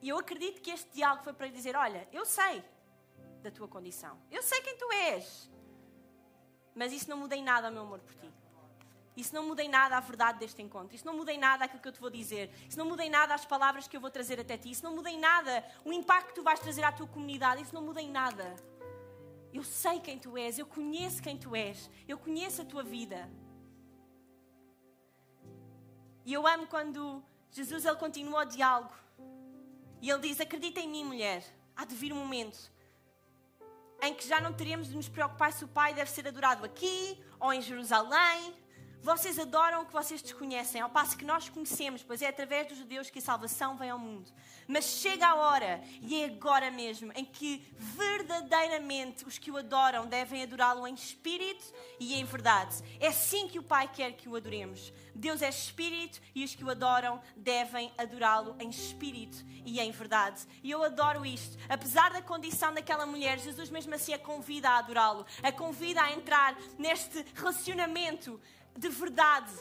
E 0.03 0.09
eu 0.09 0.19
acredito 0.19 0.61
que 0.61 0.69
este 0.69 0.91
diálogo 0.91 1.23
foi 1.23 1.33
para 1.33 1.47
lhe 1.47 1.53
dizer: 1.53 1.75
Olha, 1.75 2.07
eu 2.11 2.27
sei 2.27 2.63
da 3.43 3.51
tua 3.51 3.67
condição. 3.67 4.17
Eu 4.31 4.41
sei 4.41 4.61
quem 4.61 4.77
tu 4.77 4.91
és. 4.91 5.49
Mas 6.73 6.91
isso 6.91 7.09
não 7.09 7.17
muda 7.17 7.35
em 7.35 7.43
nada 7.43 7.69
o 7.69 7.71
meu 7.71 7.83
amor 7.83 7.99
por 7.99 8.15
ti. 8.15 8.31
Isso 9.15 9.35
não 9.35 9.45
muda 9.45 9.63
em 9.63 9.69
nada 9.69 9.95
a 9.95 9.99
verdade 9.99 10.39
deste 10.39 10.61
encontro. 10.61 10.95
Isso 10.95 11.05
não 11.05 11.15
muda 11.15 11.31
em 11.31 11.37
nada 11.37 11.65
aquilo 11.65 11.81
que 11.81 11.87
eu 11.87 11.91
te 11.91 12.01
vou 12.01 12.09
dizer. 12.09 12.49
Isso 12.67 12.77
não 12.79 12.85
muda 12.85 13.03
em 13.03 13.09
nada 13.09 13.35
as 13.35 13.45
palavras 13.45 13.87
que 13.87 13.95
eu 13.95 14.01
vou 14.01 14.09
trazer 14.09 14.39
até 14.39 14.57
ti. 14.57 14.71
Isso 14.71 14.83
não 14.83 14.95
muda 14.95 15.09
em 15.09 15.19
nada 15.19 15.63
o 15.85 15.93
impacto 15.93 16.29
que 16.29 16.35
tu 16.35 16.43
vais 16.43 16.59
trazer 16.59 16.83
à 16.83 16.91
tua 16.91 17.07
comunidade. 17.07 17.61
Isso 17.61 17.75
não 17.75 17.83
muda 17.83 18.01
em 18.01 18.09
nada. 18.09 18.55
Eu 19.53 19.63
sei 19.63 19.99
quem 19.99 20.17
tu 20.17 20.35
és. 20.35 20.57
Eu 20.57 20.65
conheço 20.65 21.21
quem 21.21 21.37
tu 21.37 21.55
és. 21.55 21.89
Eu 22.07 22.17
conheço 22.17 22.63
a 22.63 22.65
tua 22.65 22.81
vida. 22.81 23.29
E 26.25 26.33
eu 26.33 26.47
amo 26.47 26.65
quando 26.65 27.23
Jesus 27.51 27.85
ele 27.85 27.97
continua 27.97 28.41
o 28.41 28.45
diálogo. 28.45 28.95
E 30.01 30.09
ele 30.09 30.27
diz: 30.27 30.41
Acredita 30.41 30.79
em 30.79 30.89
mim, 30.89 31.05
mulher. 31.05 31.43
Há 31.75 31.85
de 31.85 31.95
vir 31.95 32.11
um 32.13 32.17
momento 32.17 32.71
em 34.07 34.13
que 34.13 34.27
já 34.27 34.39
não 34.41 34.53
teremos 34.53 34.87
de 34.89 34.95
nos 34.95 35.07
preocupar 35.09 35.51
se 35.53 35.63
o 35.63 35.67
Pai 35.67 35.93
deve 35.93 36.09
ser 36.09 36.27
adorado 36.27 36.65
aqui 36.65 37.17
ou 37.39 37.53
em 37.53 37.61
Jerusalém 37.61 38.53
vocês 39.03 39.37
adoram 39.37 39.81
o 39.81 39.85
que 39.85 39.91
vocês 39.91 40.21
desconhecem, 40.21 40.79
ao 40.79 40.89
passo 40.89 41.17
que 41.17 41.25
nós 41.25 41.49
conhecemos, 41.49 42.01
pois 42.01 42.21
é 42.21 42.29
através 42.29 42.67
dos 42.67 42.77
judeus 42.77 43.09
que 43.09 43.19
a 43.19 43.21
salvação 43.21 43.75
vem 43.75 43.89
ao 43.89 43.99
mundo. 43.99 44.31
Mas 44.65 44.85
chega 44.85 45.27
a 45.27 45.35
hora, 45.35 45.83
e 46.01 46.21
é 46.21 46.25
agora 46.25 46.71
mesmo, 46.71 47.11
em 47.13 47.25
que 47.25 47.67
verdadeiramente 47.77 49.25
os 49.25 49.37
que 49.37 49.51
o 49.51 49.57
adoram 49.57 50.07
devem 50.07 50.41
adorá-lo 50.41 50.87
em 50.87 50.93
espírito 50.93 51.65
e 51.99 52.15
em 52.15 52.23
verdade. 52.23 52.77
É 52.97 53.07
assim 53.07 53.49
que 53.49 53.59
o 53.59 53.63
Pai 53.63 53.89
quer 53.93 54.13
que 54.13 54.29
o 54.29 54.37
adoremos. 54.37 54.93
Deus 55.13 55.41
é 55.41 55.49
espírito 55.49 56.21
e 56.33 56.45
os 56.45 56.55
que 56.55 56.63
o 56.63 56.69
adoram 56.69 57.21
devem 57.35 57.91
adorá-lo 57.97 58.55
em 58.57 58.69
espírito 58.69 59.37
e 59.65 59.81
em 59.81 59.91
verdade. 59.91 60.47
E 60.63 60.71
eu 60.71 60.81
adoro 60.81 61.25
isto. 61.25 61.57
Apesar 61.67 62.11
da 62.11 62.21
condição 62.21 62.73
daquela 62.73 63.05
mulher, 63.05 63.37
Jesus 63.37 63.69
mesmo 63.69 63.93
assim 63.93 64.13
a 64.13 64.19
convida 64.19 64.69
a 64.69 64.77
adorá-lo, 64.77 65.25
a 65.43 65.51
convida 65.51 66.01
a 66.01 66.13
entrar 66.13 66.55
neste 66.77 67.25
relacionamento 67.35 68.39
de 68.77 68.89
verdade. 68.89 69.51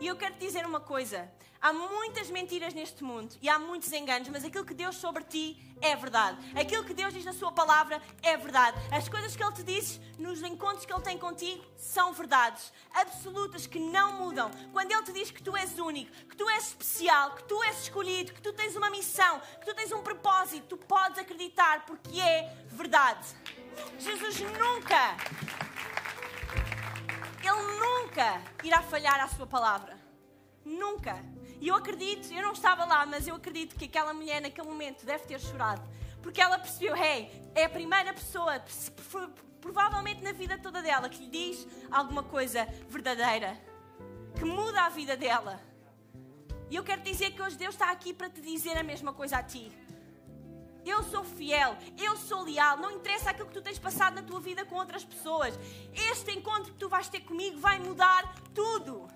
E 0.00 0.06
eu 0.06 0.16
quero 0.16 0.34
te 0.34 0.40
dizer 0.40 0.64
uma 0.64 0.80
coisa: 0.80 1.30
há 1.60 1.72
muitas 1.72 2.30
mentiras 2.30 2.72
neste 2.72 3.04
mundo 3.04 3.36
e 3.42 3.48
há 3.48 3.58
muitos 3.58 3.92
enganos, 3.92 4.28
mas 4.28 4.44
aquilo 4.44 4.64
que 4.64 4.74
Deus 4.74 4.96
sobre 4.96 5.24
ti 5.24 5.56
é 5.80 5.96
verdade. 5.96 6.38
Aquilo 6.58 6.84
que 6.84 6.94
Deus 6.94 7.12
diz 7.12 7.24
na 7.24 7.32
Sua 7.32 7.52
palavra 7.52 8.00
é 8.22 8.36
verdade. 8.36 8.78
As 8.90 9.08
coisas 9.08 9.34
que 9.34 9.42
Ele 9.42 9.52
te 9.52 9.62
diz 9.62 10.00
nos 10.18 10.42
encontros 10.42 10.84
que 10.84 10.92
Ele 10.92 11.02
tem 11.02 11.18
contigo 11.18 11.64
são 11.76 12.12
verdades 12.12 12.72
absolutas 12.94 13.66
que 13.66 13.78
não 13.78 14.12
mudam. 14.20 14.50
Quando 14.72 14.90
Ele 14.92 15.02
te 15.02 15.12
diz 15.12 15.30
que 15.30 15.42
tu 15.42 15.56
és 15.56 15.78
único, 15.78 16.10
que 16.28 16.36
tu 16.36 16.48
és 16.48 16.68
especial, 16.68 17.34
que 17.34 17.44
tu 17.44 17.62
és 17.64 17.82
escolhido, 17.82 18.32
que 18.32 18.42
tu 18.42 18.52
tens 18.52 18.76
uma 18.76 18.90
missão, 18.90 19.40
que 19.58 19.66
tu 19.66 19.74
tens 19.74 19.92
um 19.92 20.02
propósito, 20.02 20.76
tu 20.76 20.76
podes 20.76 21.18
acreditar 21.18 21.84
porque 21.86 22.20
é 22.20 22.54
verdade. 22.68 23.26
Jesus 23.98 24.40
nunca 24.40 25.16
ele 27.50 27.78
nunca 27.78 28.40
irá 28.62 28.82
falhar 28.82 29.20
à 29.20 29.28
sua 29.28 29.46
palavra. 29.46 29.98
Nunca. 30.64 31.16
E 31.60 31.68
eu 31.68 31.74
acredito, 31.74 32.32
eu 32.32 32.42
não 32.42 32.52
estava 32.52 32.84
lá, 32.84 33.04
mas 33.04 33.26
eu 33.26 33.34
acredito 33.34 33.76
que 33.76 33.84
aquela 33.84 34.14
mulher 34.14 34.40
naquele 34.40 34.66
momento 34.66 35.04
deve 35.04 35.24
ter 35.24 35.40
chorado. 35.40 35.82
Porque 36.22 36.40
ela 36.40 36.58
percebeu, 36.58 36.96
hey, 36.96 37.30
é 37.54 37.64
a 37.64 37.68
primeira 37.68 38.12
pessoa, 38.12 38.62
provavelmente 39.60 40.22
na 40.22 40.32
vida 40.32 40.58
toda 40.58 40.82
dela, 40.82 41.08
que 41.08 41.18
lhe 41.18 41.28
diz 41.28 41.66
alguma 41.90 42.22
coisa 42.22 42.66
verdadeira. 42.88 43.58
Que 44.36 44.44
muda 44.44 44.82
a 44.82 44.88
vida 44.88 45.16
dela. 45.16 45.60
E 46.70 46.76
eu 46.76 46.84
quero 46.84 47.02
dizer 47.02 47.32
que 47.32 47.42
hoje 47.42 47.56
Deus 47.56 47.74
está 47.74 47.90
aqui 47.90 48.14
para 48.14 48.30
te 48.30 48.40
dizer 48.40 48.76
a 48.78 48.82
mesma 48.82 49.12
coisa 49.12 49.38
a 49.38 49.42
ti. 49.42 49.72
Eu 50.84 51.02
sou 51.02 51.24
fiel, 51.24 51.76
eu 51.98 52.16
sou 52.16 52.42
leal. 52.42 52.76
Não 52.76 52.90
interessa 52.92 53.30
aquilo 53.30 53.48
que 53.48 53.54
tu 53.54 53.62
tens 53.62 53.78
passado 53.78 54.14
na 54.14 54.22
tua 54.22 54.40
vida 54.40 54.64
com 54.64 54.76
outras 54.76 55.04
pessoas. 55.04 55.58
Este 56.10 56.32
encontro 56.32 56.72
que 56.72 56.78
tu 56.78 56.88
vais 56.88 57.08
ter 57.08 57.20
comigo 57.20 57.58
vai 57.58 57.78
mudar 57.78 58.34
tudo. 58.54 59.08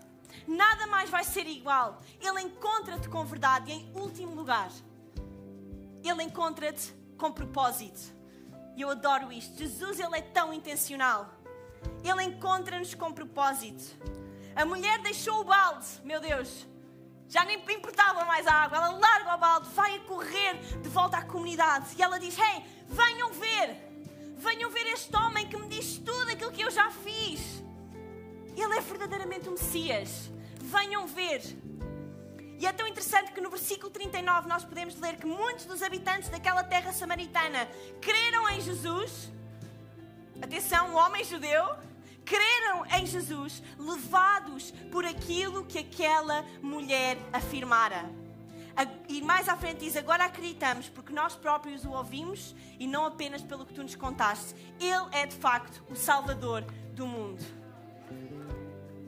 Nada 0.47 0.87
mais 0.87 1.09
vai 1.09 1.25
ser 1.25 1.47
igual. 1.47 2.01
Ele 2.21 2.43
encontra-te 2.43 3.09
com 3.09 3.25
verdade 3.25 3.71
e, 3.71 3.75
em 3.75 3.93
último 3.95 4.35
lugar, 4.35 4.71
ele 6.03 6.23
encontra-te 6.23 6.95
com 7.17 7.33
propósito. 7.33 8.13
E 8.77 8.83
eu 8.83 8.91
adoro 8.91 9.33
isto. 9.33 9.57
Jesus, 9.57 9.99
ele 9.99 10.19
é 10.19 10.23
tão 10.23 10.53
intencional. 10.53 11.33
Ele 12.03 12.25
encontra-nos 12.25 12.95
com 12.95 13.13
propósito. 13.13 13.97
A 14.55 14.65
mulher 14.65 14.99
deixou 15.01 15.41
o 15.41 15.45
balde, 15.45 15.87
meu 16.05 16.21
Deus 16.21 16.67
já 17.35 17.45
nem 17.45 17.61
importava 17.71 18.25
mais 18.25 18.47
a 18.47 18.53
água. 18.53 18.79
Ela 18.79 18.91
larga 18.91 19.35
o 19.35 19.39
balde, 19.39 19.69
vai 19.75 19.97
a 19.97 20.01
correr 20.01 20.55
de 20.81 20.89
volta 20.89 21.17
à 21.17 21.23
comunidade. 21.23 21.87
E 21.99 22.03
ela 22.03 22.17
diz: 22.17 22.39
Hey, 22.39 22.65
venham 22.89 23.33
ver. 23.33 23.77
Venham 24.37 24.71
ver 24.71 24.87
este 24.93 25.15
homem 25.17 25.49
que 25.49 25.57
me 25.57 25.67
diz 25.67 25.99
tudo 25.99 26.31
aquilo 26.31 26.53
que 26.53 26.63
eu 26.63 26.71
já 26.71 26.93
fiz. 26.93 27.41
Ele 28.57 28.79
é 28.79 28.81
verdadeiramente 28.81 29.49
o 29.49 29.53
Messias. 29.53 30.31
Venham 30.61 31.09
ver. 31.09 31.43
E 32.61 32.67
é 32.67 32.73
tão 32.73 32.87
interessante 32.87 33.33
que 33.33 33.41
no 33.41 33.51
versículo 33.51 33.91
39 33.91 34.49
nós 34.49 34.65
podemos 34.65 34.95
ler 35.01 35.17
que 35.17 35.27
muitos 35.27 35.65
dos 35.65 35.83
habitantes 35.83 36.29
daquela 36.29 36.63
terra 36.63 36.93
samaritana 36.93 37.69
creram 38.01 38.49
em 38.51 38.61
Jesus. 38.61 39.29
Atenção, 40.41 40.91
um 40.91 40.97
homem 40.97 41.25
judeu 41.25 41.65
creram 42.25 42.85
em 42.87 43.07
Jesus, 43.07 43.63
levados 43.79 44.71
por 44.91 45.05
aquilo 45.05 45.65
que 45.65 45.79
aquela 45.79 46.45
mulher 46.63 47.19
afirmara. 47.33 48.11
E 49.09 49.23
mais 49.23 49.49
à 49.49 49.57
frente 49.57 49.81
diz: 49.81 49.97
Agora 49.97 50.25
acreditamos 50.25 50.89
porque 50.89 51.13
nós 51.13 51.37
próprios 51.37 51.85
o 51.85 51.91
ouvimos 51.91 52.55
e 52.79 52.87
não 52.87 53.05
apenas 53.07 53.43
pelo 53.43 53.65
que 53.65 53.73
tu 53.73 53.83
nos 53.83 53.95
contaste. 53.95 54.55
Ele 54.81 55.07
é 55.13 55.27
de 55.27 55.37
facto 55.37 55.85
o 55.89 55.95
Salvador 55.95 56.63
do 56.93 57.07
mundo. 57.07 57.45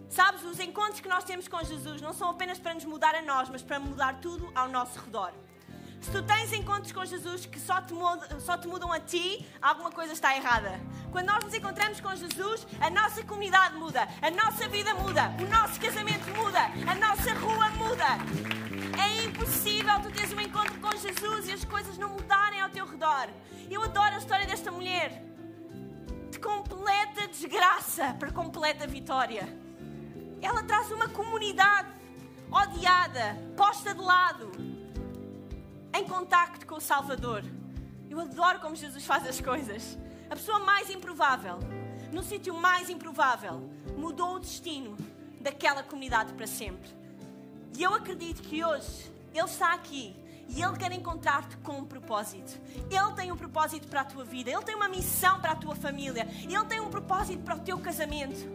Sabes, 0.08 0.44
os 0.44 0.60
encontros 0.60 1.00
que 1.00 1.08
nós 1.08 1.24
temos 1.24 1.48
com 1.48 1.62
Jesus 1.62 2.00
não 2.00 2.12
são 2.12 2.30
apenas 2.30 2.58
para 2.58 2.72
nos 2.74 2.84
mudar 2.84 3.14
a 3.14 3.22
nós, 3.22 3.48
mas 3.48 3.62
para 3.62 3.80
mudar 3.80 4.20
tudo 4.20 4.50
ao 4.54 4.68
nosso 4.68 4.98
redor. 5.00 5.32
Se 6.06 6.12
tu 6.12 6.22
tens 6.22 6.52
encontros 6.52 6.92
com 6.92 7.04
Jesus 7.04 7.46
que 7.46 7.58
só 7.58 7.82
te, 7.82 7.92
mudam, 7.92 8.38
só 8.38 8.56
te 8.56 8.68
mudam 8.68 8.92
a 8.92 9.00
ti, 9.00 9.44
alguma 9.60 9.90
coisa 9.90 10.12
está 10.12 10.36
errada. 10.36 10.80
Quando 11.10 11.26
nós 11.26 11.42
nos 11.42 11.52
encontramos 11.52 12.00
com 12.00 12.14
Jesus, 12.14 12.64
a 12.80 12.88
nossa 12.88 13.24
comunidade 13.24 13.74
muda, 13.74 14.06
a 14.22 14.30
nossa 14.30 14.68
vida 14.68 14.94
muda, 14.94 15.34
o 15.42 15.50
nosso 15.50 15.80
casamento 15.80 16.30
muda, 16.30 16.60
a 16.88 16.94
nossa 16.94 17.34
rua 17.34 17.70
muda. 17.70 18.04
É 19.02 19.24
impossível 19.24 20.00
tu 20.00 20.12
teres 20.12 20.32
um 20.32 20.40
encontro 20.40 20.78
com 20.78 20.92
Jesus 20.96 21.48
e 21.48 21.52
as 21.52 21.64
coisas 21.64 21.98
não 21.98 22.10
mudarem 22.10 22.60
ao 22.60 22.70
teu 22.70 22.86
redor. 22.86 23.28
Eu 23.68 23.82
adoro 23.82 24.14
a 24.14 24.18
história 24.18 24.46
desta 24.46 24.70
mulher. 24.70 25.24
De 26.30 26.38
completa 26.38 27.26
desgraça 27.26 28.14
para 28.14 28.30
completa 28.30 28.86
vitória. 28.86 29.48
Ela 30.40 30.62
traz 30.62 30.88
uma 30.92 31.08
comunidade 31.08 31.88
odiada, 32.52 33.36
posta 33.56 33.92
de 33.92 34.00
lado 34.00 34.75
em 35.98 36.04
contacto 36.06 36.66
com 36.66 36.76
o 36.76 36.80
Salvador. 36.80 37.42
Eu 38.10 38.20
adoro 38.20 38.60
como 38.60 38.76
Jesus 38.76 39.04
faz 39.06 39.26
as 39.26 39.40
coisas. 39.40 39.98
A 40.28 40.36
pessoa 40.36 40.58
mais 40.58 40.90
improvável, 40.90 41.58
no 42.12 42.22
sítio 42.22 42.54
mais 42.54 42.90
improvável, 42.90 43.70
mudou 43.96 44.34
o 44.34 44.38
destino 44.38 44.96
daquela 45.40 45.82
comunidade 45.82 46.34
para 46.34 46.46
sempre. 46.46 46.88
E 47.76 47.82
eu 47.82 47.94
acredito 47.94 48.42
que 48.42 48.62
hoje 48.64 49.10
Ele 49.32 49.44
está 49.44 49.72
aqui 49.72 50.14
e 50.48 50.62
Ele 50.62 50.76
quer 50.76 50.92
encontrar-te 50.92 51.56
com 51.58 51.78
um 51.78 51.84
propósito. 51.84 52.60
Ele 52.90 53.12
tem 53.14 53.32
um 53.32 53.36
propósito 53.36 53.88
para 53.88 54.02
a 54.02 54.04
tua 54.04 54.24
vida, 54.24 54.50
Ele 54.50 54.62
tem 54.62 54.74
uma 54.74 54.88
missão 54.88 55.40
para 55.40 55.52
a 55.52 55.56
tua 55.56 55.74
família, 55.74 56.28
Ele 56.42 56.64
tem 56.66 56.80
um 56.80 56.90
propósito 56.90 57.42
para 57.42 57.56
o 57.56 57.60
teu 57.60 57.78
casamento. 57.78 58.46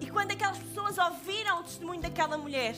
E 0.00 0.10
quando 0.10 0.32
aquelas 0.32 0.58
pessoas 0.58 0.98
ouviram 0.98 1.60
o 1.60 1.62
testemunho 1.62 2.00
daquela 2.00 2.36
mulher, 2.36 2.74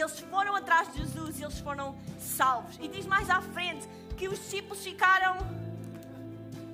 eles 0.00 0.18
foram 0.20 0.54
atrás 0.54 0.92
de 0.92 0.98
Jesus 0.98 1.40
e 1.40 1.42
eles 1.42 1.58
foram 1.58 1.96
salvos. 2.18 2.76
E 2.80 2.88
diz 2.88 3.06
mais 3.06 3.30
à 3.30 3.40
frente 3.40 3.88
que 4.16 4.28
os 4.28 4.38
discípulos 4.38 4.82
ficaram 4.82 5.36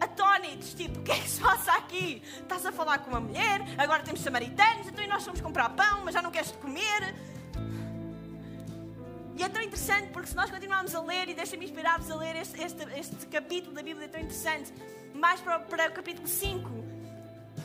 atónitos, 0.03 0.75
tipo, 0.75 0.99
o 0.99 1.03
que 1.03 1.13
é 1.13 1.19
que 1.19 1.29
se 1.29 1.41
passa 1.41 1.73
aqui? 1.73 2.23
Estás 2.41 2.67
a 2.67 2.73
falar 2.73 2.99
com 2.99 3.11
uma 3.11 3.21
mulher, 3.21 3.61
agora 3.79 4.03
temos 4.03 4.21
samaritanos, 4.21 4.89
então 4.89 5.05
e 5.05 5.07
nós 5.07 5.25
fomos 5.25 5.41
comprar 5.41 5.69
pão, 5.71 6.03
mas 6.05 6.15
já 6.15 6.21
não 6.21 6.31
queres 6.31 6.51
comer. 6.53 7.15
E 9.37 9.43
é 9.43 9.49
tão 9.49 9.63
interessante 9.63 10.09
porque 10.09 10.29
se 10.29 10.37
nós 10.37 10.51
continuarmos 10.51 10.95
a 10.95 11.01
ler, 11.01 11.29
e 11.29 11.35
deixa-me 11.35 11.65
inspirar-vos 11.65 12.11
a 12.11 12.17
ler 12.17 12.37
este, 12.37 12.61
este, 12.61 12.83
este, 12.99 13.27
capítulo 13.27 13.75
da 13.75 13.83
Bíblia, 13.83 14.07
é 14.07 14.09
tão 14.09 14.21
interessante, 14.21 14.73
mais 15.15 15.41
para, 15.41 15.61
para 15.61 15.89
o 15.89 15.93
capítulo 15.93 16.29
5, 16.29 16.71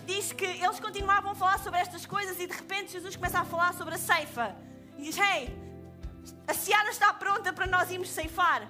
diz 0.06 0.32
que 0.32 0.46
eles 0.46 0.80
continuavam 0.80 1.32
a 1.32 1.36
falar 1.36 1.60
sobre 1.60 1.80
estas 1.80 2.06
coisas 2.06 2.40
e 2.40 2.48
de 2.48 2.54
repente 2.54 2.94
Jesus 2.94 3.16
começa 3.16 3.40
a 3.40 3.46
falar 3.46 3.74
sobre 3.74 3.96
a 3.96 3.98
ceifa. 3.98 4.56
E 4.98 5.04
diz: 5.04 5.18
Hey, 5.18 5.56
a 6.48 6.54
seara 6.54 6.90
está 6.90 7.14
pronta 7.14 7.54
para 7.54 7.68
nós 7.68 7.92
irmos 7.92 8.10
ceifar. 8.10 8.68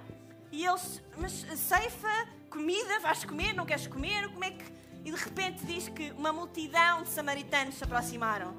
E 0.52 0.66
eles, 0.66 1.02
mas 1.18 1.32
ceifa, 1.32 2.28
comida, 2.50 3.00
vais 3.00 3.24
comer, 3.24 3.54
não 3.54 3.66
queres 3.66 3.88
comer? 3.88 4.30
Como 4.30 4.44
é 4.44 4.52
que. 4.52 4.78
E 5.06 5.12
de 5.12 5.18
repente 5.18 5.66
diz 5.66 5.88
que 5.88 6.12
uma 6.12 6.34
multidão 6.34 7.04
de 7.04 7.10
samaritanos 7.10 7.76
se 7.76 7.84
aproximaram. 7.84 8.54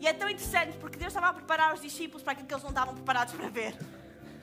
E 0.00 0.06
é 0.06 0.12
tão 0.12 0.28
interessante 0.28 0.76
porque 0.78 0.98
Deus 0.98 1.08
estava 1.08 1.28
a 1.28 1.32
preparar 1.32 1.74
os 1.74 1.80
discípulos 1.80 2.22
para 2.22 2.32
aquilo 2.32 2.46
que 2.46 2.54
eles 2.54 2.62
não 2.62 2.70
estavam 2.70 2.94
preparados 2.94 3.34
para 3.34 3.48
ver. 3.48 3.76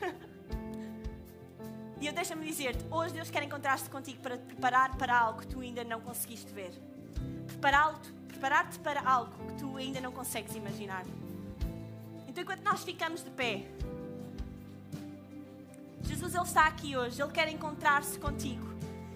e 2.00 2.06
eu 2.06 2.12
deixa-me 2.12 2.46
dizer-te, 2.46 2.84
hoje 2.90 3.14
Deus 3.14 3.30
quer 3.30 3.42
encontrar-se 3.42 3.88
contigo 3.88 4.20
para 4.20 4.38
te 4.38 4.44
preparar 4.44 4.96
para 4.96 5.16
algo 5.16 5.40
que 5.40 5.46
tu 5.46 5.60
ainda 5.60 5.84
não 5.84 6.00
conseguiste 6.00 6.52
ver. 6.52 6.72
Preparar-te 7.46 8.78
para 8.80 9.00
algo 9.00 9.32
que 9.46 9.54
tu 9.54 9.76
ainda 9.76 10.00
não 10.00 10.12
consegues 10.12 10.54
imaginar. 10.54 11.04
Então, 12.32 12.44
enquanto 12.44 12.62
nós 12.62 12.82
ficamos 12.82 13.22
de 13.22 13.28
pé, 13.28 13.66
Jesus 16.02 16.34
ele 16.34 16.44
está 16.44 16.66
aqui 16.66 16.96
hoje, 16.96 17.20
ele 17.20 17.30
quer 17.30 17.46
encontrar-se 17.50 18.18
contigo. 18.18 18.72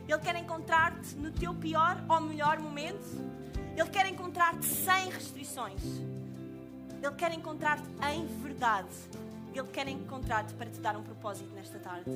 Ele 0.07 0.18
quer 0.18 0.37
encontrar-te 0.37 1.14
no 1.16 1.33
teu 1.33 1.55
pior 1.55 2.05
ou 2.11 2.20
melhor 2.20 2.59
momento. 2.59 3.07
Ele 3.74 3.88
quer 3.88 4.07
encontrar-te 4.07 4.66
sem 4.66 5.09
restrições. 5.09 5.83
Ele 7.02 7.14
quer 7.16 7.33
encontrar-te 7.33 7.88
em 8.12 8.26
verdade. 8.42 8.94
Ele 9.55 9.68
quer 9.68 9.88
encontrar-te 9.88 10.52
para 10.52 10.68
te 10.68 10.79
dar 10.79 10.94
um 10.94 11.02
propósito 11.02 11.48
nesta 11.55 11.79
tarde. 11.79 12.11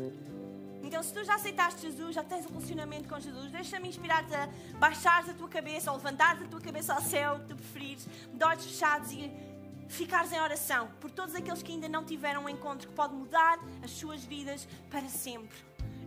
Então, 0.83 1.03
se 1.03 1.15
tu 1.15 1.25
já 1.25 1.37
aceitaste 1.37 1.81
Jesus, 1.81 2.15
já 2.15 2.23
tens 2.23 2.45
um 2.45 2.51
relacionamento 2.51 3.09
com 3.09 3.19
Jesus, 3.19 3.51
deixa-me 3.51 3.89
inspirar-te 3.89 4.35
a 4.35 4.51
baixares 4.79 5.31
a 5.31 5.33
tua 5.33 5.49
cabeça 5.49 5.91
ou 5.91 5.97
levantares 5.97 6.43
a 6.43 6.47
tua 6.47 6.61
cabeça 6.61 6.93
ao 6.93 7.01
céu, 7.01 7.39
se 7.39 7.45
tu 7.47 7.57
preferires, 7.57 8.07
de 8.35 8.45
olhos 8.45 8.65
fechados 8.65 9.13
e 9.13 9.50
ficares 9.91 10.33
em 10.33 10.41
oração 10.41 10.89
por 11.01 11.11
todos 11.11 11.35
aqueles 11.35 11.63
que 11.63 11.73
ainda 11.73 11.89
não 11.89 12.05
tiveram 12.05 12.45
um 12.45 12.49
encontro 12.49 12.89
que 12.89 12.95
pode 12.95 13.15
mudar 13.15 13.59
as 13.83 13.91
suas 13.91 14.25
vidas 14.25 14.67
para 14.89 15.09
sempre. 15.09 15.59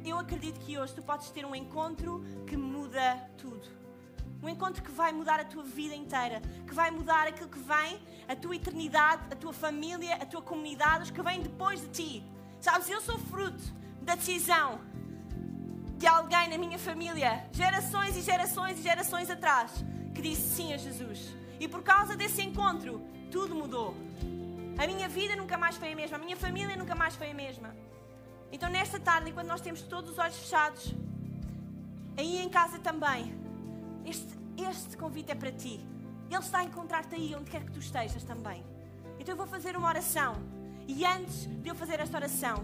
Eu 0.06 0.17
acredito 0.17 0.60
que 0.60 0.78
hoje 0.78 0.93
tu 0.93 1.02
podes 1.02 1.30
ter 1.30 1.46
um 1.46 1.54
encontro 1.54 2.24
que 2.48 2.58
muda 2.58 3.30
tudo. 3.38 3.67
Um 4.41 4.50
encontro 4.50 4.82
que 4.84 4.91
vai 4.91 5.13
mudar 5.13 5.39
a 5.39 5.46
tua 5.46 5.63
vida 5.63 5.96
inteira, 5.96 6.41
que 6.67 6.74
vai 6.74 6.91
mudar 6.91 7.28
aquilo 7.28 7.50
que 7.50 7.60
vem, 7.60 8.02
a 8.28 8.36
tua 8.36 8.56
eternidade, 8.56 9.24
a 9.32 9.36
tua 9.36 9.54
família, 9.54 10.15
a 10.15 10.26
tua 10.26 10.41
comunidade, 10.41 11.04
os 11.04 11.12
que 11.12 11.22
vêm 11.22 11.41
depois 11.41 11.80
de 11.82 11.88
ti. 11.88 12.24
Sabes, 12.60 12.89
eu 12.89 13.00
sou 13.02 13.17
fruto 13.17 13.63
da 14.02 14.15
decisão 14.15 14.82
de 15.98 16.08
alguém 16.08 16.50
na 16.50 16.58
minha 16.58 16.78
família, 16.78 17.48
gerações 17.54 18.17
e 18.17 18.22
gerações 18.22 18.80
e 18.80 18.84
gerações 18.84 19.30
atrás, 19.30 19.72
que 20.13 20.22
disse 20.22 20.56
sim 20.56 20.74
a 20.74 20.78
Jesus. 20.78 21.34
E 21.60 21.67
por 21.67 21.82
causa 21.82 22.17
desse 22.17 22.41
encontro, 22.41 23.02
tudo 23.34 23.56
mudou. 23.56 23.96
A 24.78 24.86
minha 24.86 25.10
vida 25.10 25.36
nunca 25.36 25.58
mais 25.58 25.76
foi 25.76 25.91
a 25.91 25.96
mesma, 25.96 26.17
a 26.17 26.19
minha 26.19 26.38
família 26.38 26.76
nunca 26.78 26.93
mais 26.93 27.15
foi 27.15 27.32
a 27.32 27.34
mesma. 27.34 27.76
Então, 28.52 28.69
nesta 28.69 29.00
tarde, 29.00 29.32
enquanto 29.32 29.48
nós 29.48 29.60
temos 29.60 29.82
todos 29.82 30.12
os 30.12 30.17
olhos 30.19 30.38
fechados, 30.38 30.93
aí 32.15 32.38
em 32.38 32.48
casa 32.48 32.78
também, 32.78 33.36
este, 34.06 34.32
este 34.69 34.96
convite 34.96 35.32
é 35.32 35.36
para 35.36 35.52
ti. 35.52 35.80
Ele 36.30 36.39
está 36.39 36.60
a 36.60 36.63
encontrar-te 36.63 37.15
aí, 37.15 37.34
onde 37.36 37.50
quer 37.50 37.63
que 37.65 37.72
tu 37.72 37.80
estejas 37.80 38.24
também. 38.24 38.63
Então, 39.19 39.34
eu 39.34 39.38
vou 39.38 39.48
fazer 39.48 39.76
uma 39.76 39.88
oração. 39.88 40.36
E 40.88 41.04
antes 41.04 41.48
de 41.63 41.67
eu 41.67 41.74
fazer 41.74 42.00
esta 42.00 42.15
oração, 42.15 42.63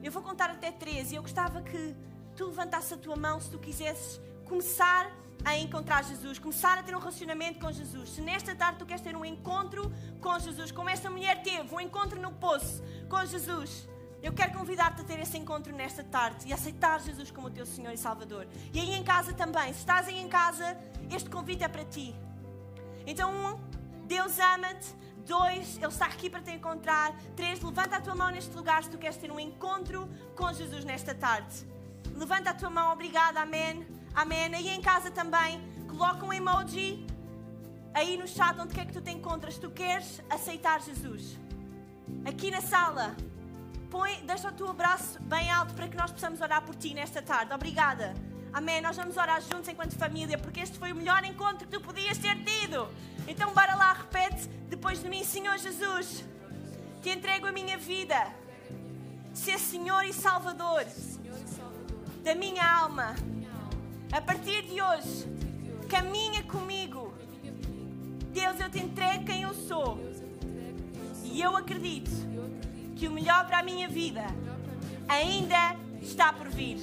eu 0.00 0.12
vou 0.12 0.22
contar 0.22 0.48
até 0.50 0.70
13 0.70 1.14
e 1.14 1.16
eu 1.16 1.22
gostava 1.22 1.60
que 1.60 1.96
tu 2.36 2.46
levantasses 2.46 2.92
a 2.92 2.96
tua 2.96 3.16
mão 3.16 3.40
se 3.40 3.50
tu 3.50 3.58
quisesses 3.58 4.20
começar 4.44 5.06
a 5.06 5.27
encontrar 5.56 6.04
Jesus, 6.04 6.38
começar 6.38 6.78
a 6.78 6.82
ter 6.82 6.94
um 6.94 6.98
relacionamento 6.98 7.58
com 7.58 7.70
Jesus. 7.72 8.10
Se 8.10 8.20
nesta 8.20 8.54
tarde 8.54 8.78
tu 8.78 8.86
queres 8.86 9.02
ter 9.02 9.16
um 9.16 9.24
encontro 9.24 9.92
com 10.20 10.38
Jesus, 10.38 10.72
como 10.72 10.90
esta 10.90 11.08
mulher 11.08 11.42
teve, 11.42 11.74
um 11.74 11.80
encontro 11.80 12.20
no 12.20 12.32
poço 12.32 12.82
com 13.08 13.24
Jesus, 13.24 13.88
eu 14.22 14.32
quero 14.32 14.52
convidar-te 14.52 15.00
a 15.00 15.04
ter 15.04 15.18
esse 15.20 15.38
encontro 15.38 15.72
nesta 15.74 16.02
tarde 16.02 16.48
e 16.48 16.52
aceitar 16.52 17.00
Jesus 17.00 17.30
como 17.30 17.46
o 17.46 17.50
teu 17.50 17.64
Senhor 17.64 17.92
e 17.92 17.96
Salvador. 17.96 18.46
E 18.74 18.80
aí 18.80 18.94
em 18.94 19.04
casa 19.04 19.32
também, 19.32 19.72
se 19.72 19.78
estás 19.80 20.08
aí 20.08 20.18
em 20.18 20.28
casa, 20.28 20.76
este 21.10 21.30
convite 21.30 21.62
é 21.62 21.68
para 21.68 21.84
ti. 21.84 22.14
Então, 23.06 23.32
um, 23.32 24.06
Deus 24.06 24.38
ama-te. 24.38 24.98
Dois, 25.26 25.76
Ele 25.76 25.86
está 25.86 26.06
aqui 26.06 26.30
para 26.30 26.40
te 26.40 26.50
encontrar. 26.50 27.14
Três, 27.36 27.60
levanta 27.60 27.96
a 27.96 28.00
tua 28.00 28.14
mão 28.14 28.30
neste 28.30 28.54
lugar 28.56 28.82
se 28.82 28.90
tu 28.90 28.96
queres 28.96 29.16
ter 29.16 29.30
um 29.30 29.38
encontro 29.38 30.08
com 30.34 30.50
Jesus 30.52 30.84
nesta 30.84 31.14
tarde. 31.14 31.66
Levanta 32.14 32.50
a 32.50 32.54
tua 32.54 32.70
mão, 32.70 32.92
obrigada, 32.92 33.40
amém. 33.40 33.86
Amém. 34.18 34.52
Aí 34.52 34.68
em 34.70 34.80
casa 34.82 35.12
também, 35.12 35.60
coloca 35.86 36.26
um 36.26 36.32
emoji 36.32 37.06
aí 37.94 38.16
no 38.16 38.26
chat 38.26 38.58
onde 38.58 38.74
quer 38.74 38.84
que 38.84 38.92
tu 38.92 39.00
te 39.00 39.12
encontras. 39.12 39.58
Tu 39.58 39.70
queres 39.70 40.20
aceitar 40.28 40.80
Jesus. 40.80 41.38
Aqui 42.24 42.50
na 42.50 42.60
sala, 42.60 43.14
põe, 43.88 44.12
deixa 44.26 44.48
o 44.48 44.52
teu 44.52 44.68
abraço 44.68 45.22
bem 45.22 45.48
alto 45.52 45.72
para 45.72 45.86
que 45.86 45.96
nós 45.96 46.10
possamos 46.10 46.40
orar 46.40 46.62
por 46.62 46.74
ti 46.74 46.94
nesta 46.94 47.22
tarde. 47.22 47.52
Obrigada. 47.52 48.12
Amém. 48.52 48.80
Nós 48.80 48.96
vamos 48.96 49.16
orar 49.16 49.40
juntos 49.40 49.68
enquanto 49.68 49.96
família, 49.96 50.36
porque 50.36 50.58
este 50.58 50.76
foi 50.80 50.90
o 50.90 50.96
melhor 50.96 51.22
encontro 51.24 51.68
que 51.68 51.78
tu 51.78 51.80
podias 51.80 52.18
ter 52.18 52.36
tido. 52.42 52.88
Então, 53.28 53.54
bora 53.54 53.76
lá, 53.76 53.92
repete 53.92 54.48
depois 54.68 55.00
de 55.00 55.08
mim, 55.08 55.22
Senhor 55.22 55.56
Jesus. 55.58 56.24
Te 57.02 57.10
entrego 57.10 57.46
a 57.46 57.52
minha 57.52 57.78
vida. 57.78 58.20
Ser 59.32 59.60
Senhor 59.60 60.02
e 60.04 60.12
Salvador 60.12 60.84
da 62.24 62.34
minha 62.34 62.66
alma 62.80 63.14
a 64.12 64.20
partir 64.20 64.62
de 64.62 64.80
hoje, 64.80 65.26
caminha 65.88 66.42
comigo. 66.44 67.12
Deus, 68.32 68.60
eu 68.60 68.70
te 68.70 68.78
entrego 68.78 69.24
quem 69.24 69.42
eu 69.42 69.54
sou. 69.54 69.98
E 71.24 71.40
eu 71.40 71.56
acredito 71.56 72.10
que 72.96 73.06
o 73.06 73.12
melhor 73.12 73.46
para 73.46 73.58
a 73.58 73.62
minha 73.62 73.88
vida 73.88 74.24
ainda 75.08 75.76
está 76.00 76.32
por 76.32 76.48
vir. 76.48 76.78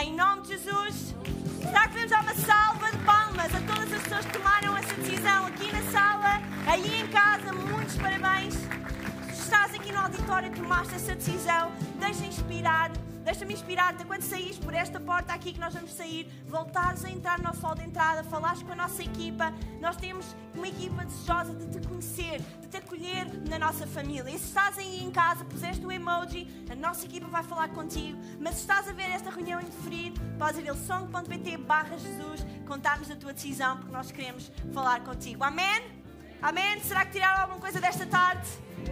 Em 0.00 0.14
nome 0.14 0.42
de 0.42 0.48
Jesus, 0.48 1.14
será 1.60 1.88
que 1.88 1.94
vamos 1.94 2.10
dar 2.10 2.22
uma 2.22 2.34
salva 2.34 2.90
de 2.90 2.98
palmas 2.98 3.54
a 3.54 3.60
todas 3.60 3.92
as 3.92 4.02
pessoas 4.02 4.24
que 4.26 4.32
tomaram 4.32 4.76
essa 4.76 4.94
decisão 4.94 5.46
aqui 5.46 5.70
na 5.72 5.82
sala, 5.90 6.40
aí 6.66 7.00
em 7.02 7.06
casa? 7.08 7.52
Muitos 7.52 7.96
parabéns. 7.96 8.54
Se 9.34 9.42
estás 9.42 9.74
aqui 9.74 9.92
no 9.92 9.98
auditório 9.98 10.48
e 10.48 10.54
tomaste 10.54 10.94
essa 10.94 11.14
decisão, 11.14 11.72
deixa 11.98 12.24
inspirar 12.24 12.90
Deixa-me 13.24 13.54
inspirar-te 13.54 14.04
quando 14.04 14.22
saís 14.22 14.58
por 14.58 14.74
esta 14.74 14.98
porta 14.98 15.32
aqui 15.32 15.52
que 15.52 15.60
nós 15.60 15.72
vamos 15.74 15.92
sair, 15.92 16.26
voltares 16.46 17.04
a 17.04 17.10
entrar 17.10 17.38
no 17.38 17.44
nosso 17.44 17.60
hall 17.60 17.74
de 17.74 17.84
entrada, 17.84 18.24
falares 18.24 18.62
com 18.62 18.72
a 18.72 18.74
nossa 18.74 19.02
equipa. 19.02 19.52
Nós 19.80 19.96
temos 19.96 20.34
uma 20.54 20.66
equipa 20.66 21.04
desejosa 21.04 21.54
de 21.54 21.66
te 21.68 21.86
conhecer, 21.86 22.40
de 22.60 22.68
te 22.68 22.76
acolher 22.76 23.26
na 23.48 23.58
nossa 23.60 23.86
família. 23.86 24.28
E 24.28 24.38
se 24.38 24.46
estás 24.46 24.76
aí 24.76 25.04
em 25.04 25.10
casa, 25.10 25.44
puseste 25.44 25.86
o 25.86 25.92
emoji, 25.92 26.48
a 26.70 26.74
nossa 26.74 27.06
equipa 27.06 27.28
vai 27.28 27.44
falar 27.44 27.68
contigo. 27.68 28.18
Mas 28.40 28.54
se 28.54 28.60
estás 28.62 28.88
a 28.88 28.92
ver 28.92 29.10
esta 29.10 29.30
reunião 29.30 29.60
em 29.60 29.66
diferido, 29.66 30.20
podes 30.36 30.58
ir 30.58 30.68
a 30.68 30.74
ilsong.pt 30.74 31.56
barra 31.58 31.96
Jesus, 31.96 32.44
contar-nos 32.66 33.10
a 33.10 33.16
tua 33.16 33.32
decisão, 33.32 33.76
porque 33.76 33.92
nós 33.92 34.10
queremos 34.10 34.50
falar 34.74 35.00
contigo. 35.00 35.44
Amém? 35.44 36.02
Amém? 36.40 36.80
Será 36.80 37.04
que 37.04 37.12
tiraram 37.12 37.42
alguma 37.42 37.60
coisa 37.60 37.80
desta 37.80 38.04
tarde? 38.04 38.48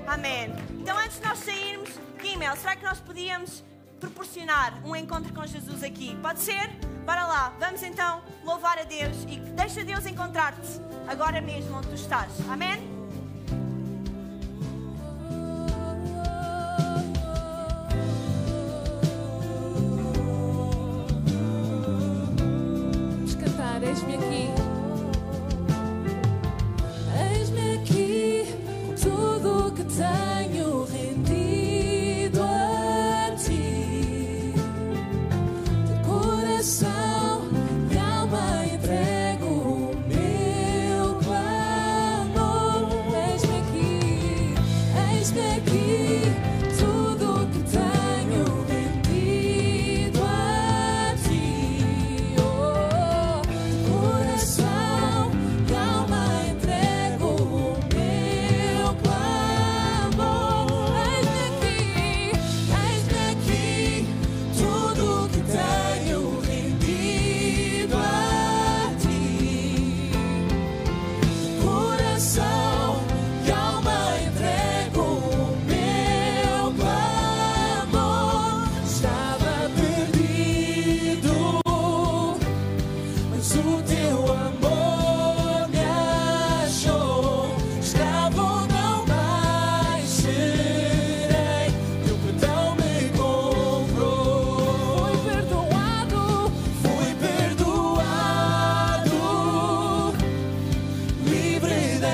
Amém. 0.06 0.50
Então, 0.78 0.96
antes 0.96 1.18
de 1.18 1.26
nós 1.26 1.38
sairmos, 1.40 1.90
Guimel, 2.22 2.54
será 2.56 2.76
que 2.76 2.84
nós 2.84 3.00
podíamos 3.00 3.64
proporcionar 4.00 4.74
um 4.84 4.96
encontro 4.96 5.32
com 5.32 5.46
Jesus 5.46 5.84
aqui. 5.84 6.16
Pode 6.22 6.40
ser? 6.40 6.68
Bora 7.04 7.26
lá, 7.26 7.54
vamos 7.60 7.82
então 7.82 8.22
louvar 8.42 8.78
a 8.78 8.84
Deus 8.84 9.24
e 9.28 9.38
deixa 9.38 9.84
Deus 9.84 10.06
encontrar-te 10.06 10.80
agora 11.06 11.40
mesmo 11.40 11.76
onde 11.76 11.88
tu 11.88 11.94
estás. 11.94 12.30
Amém? 12.48 12.89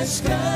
sky. 0.07 0.56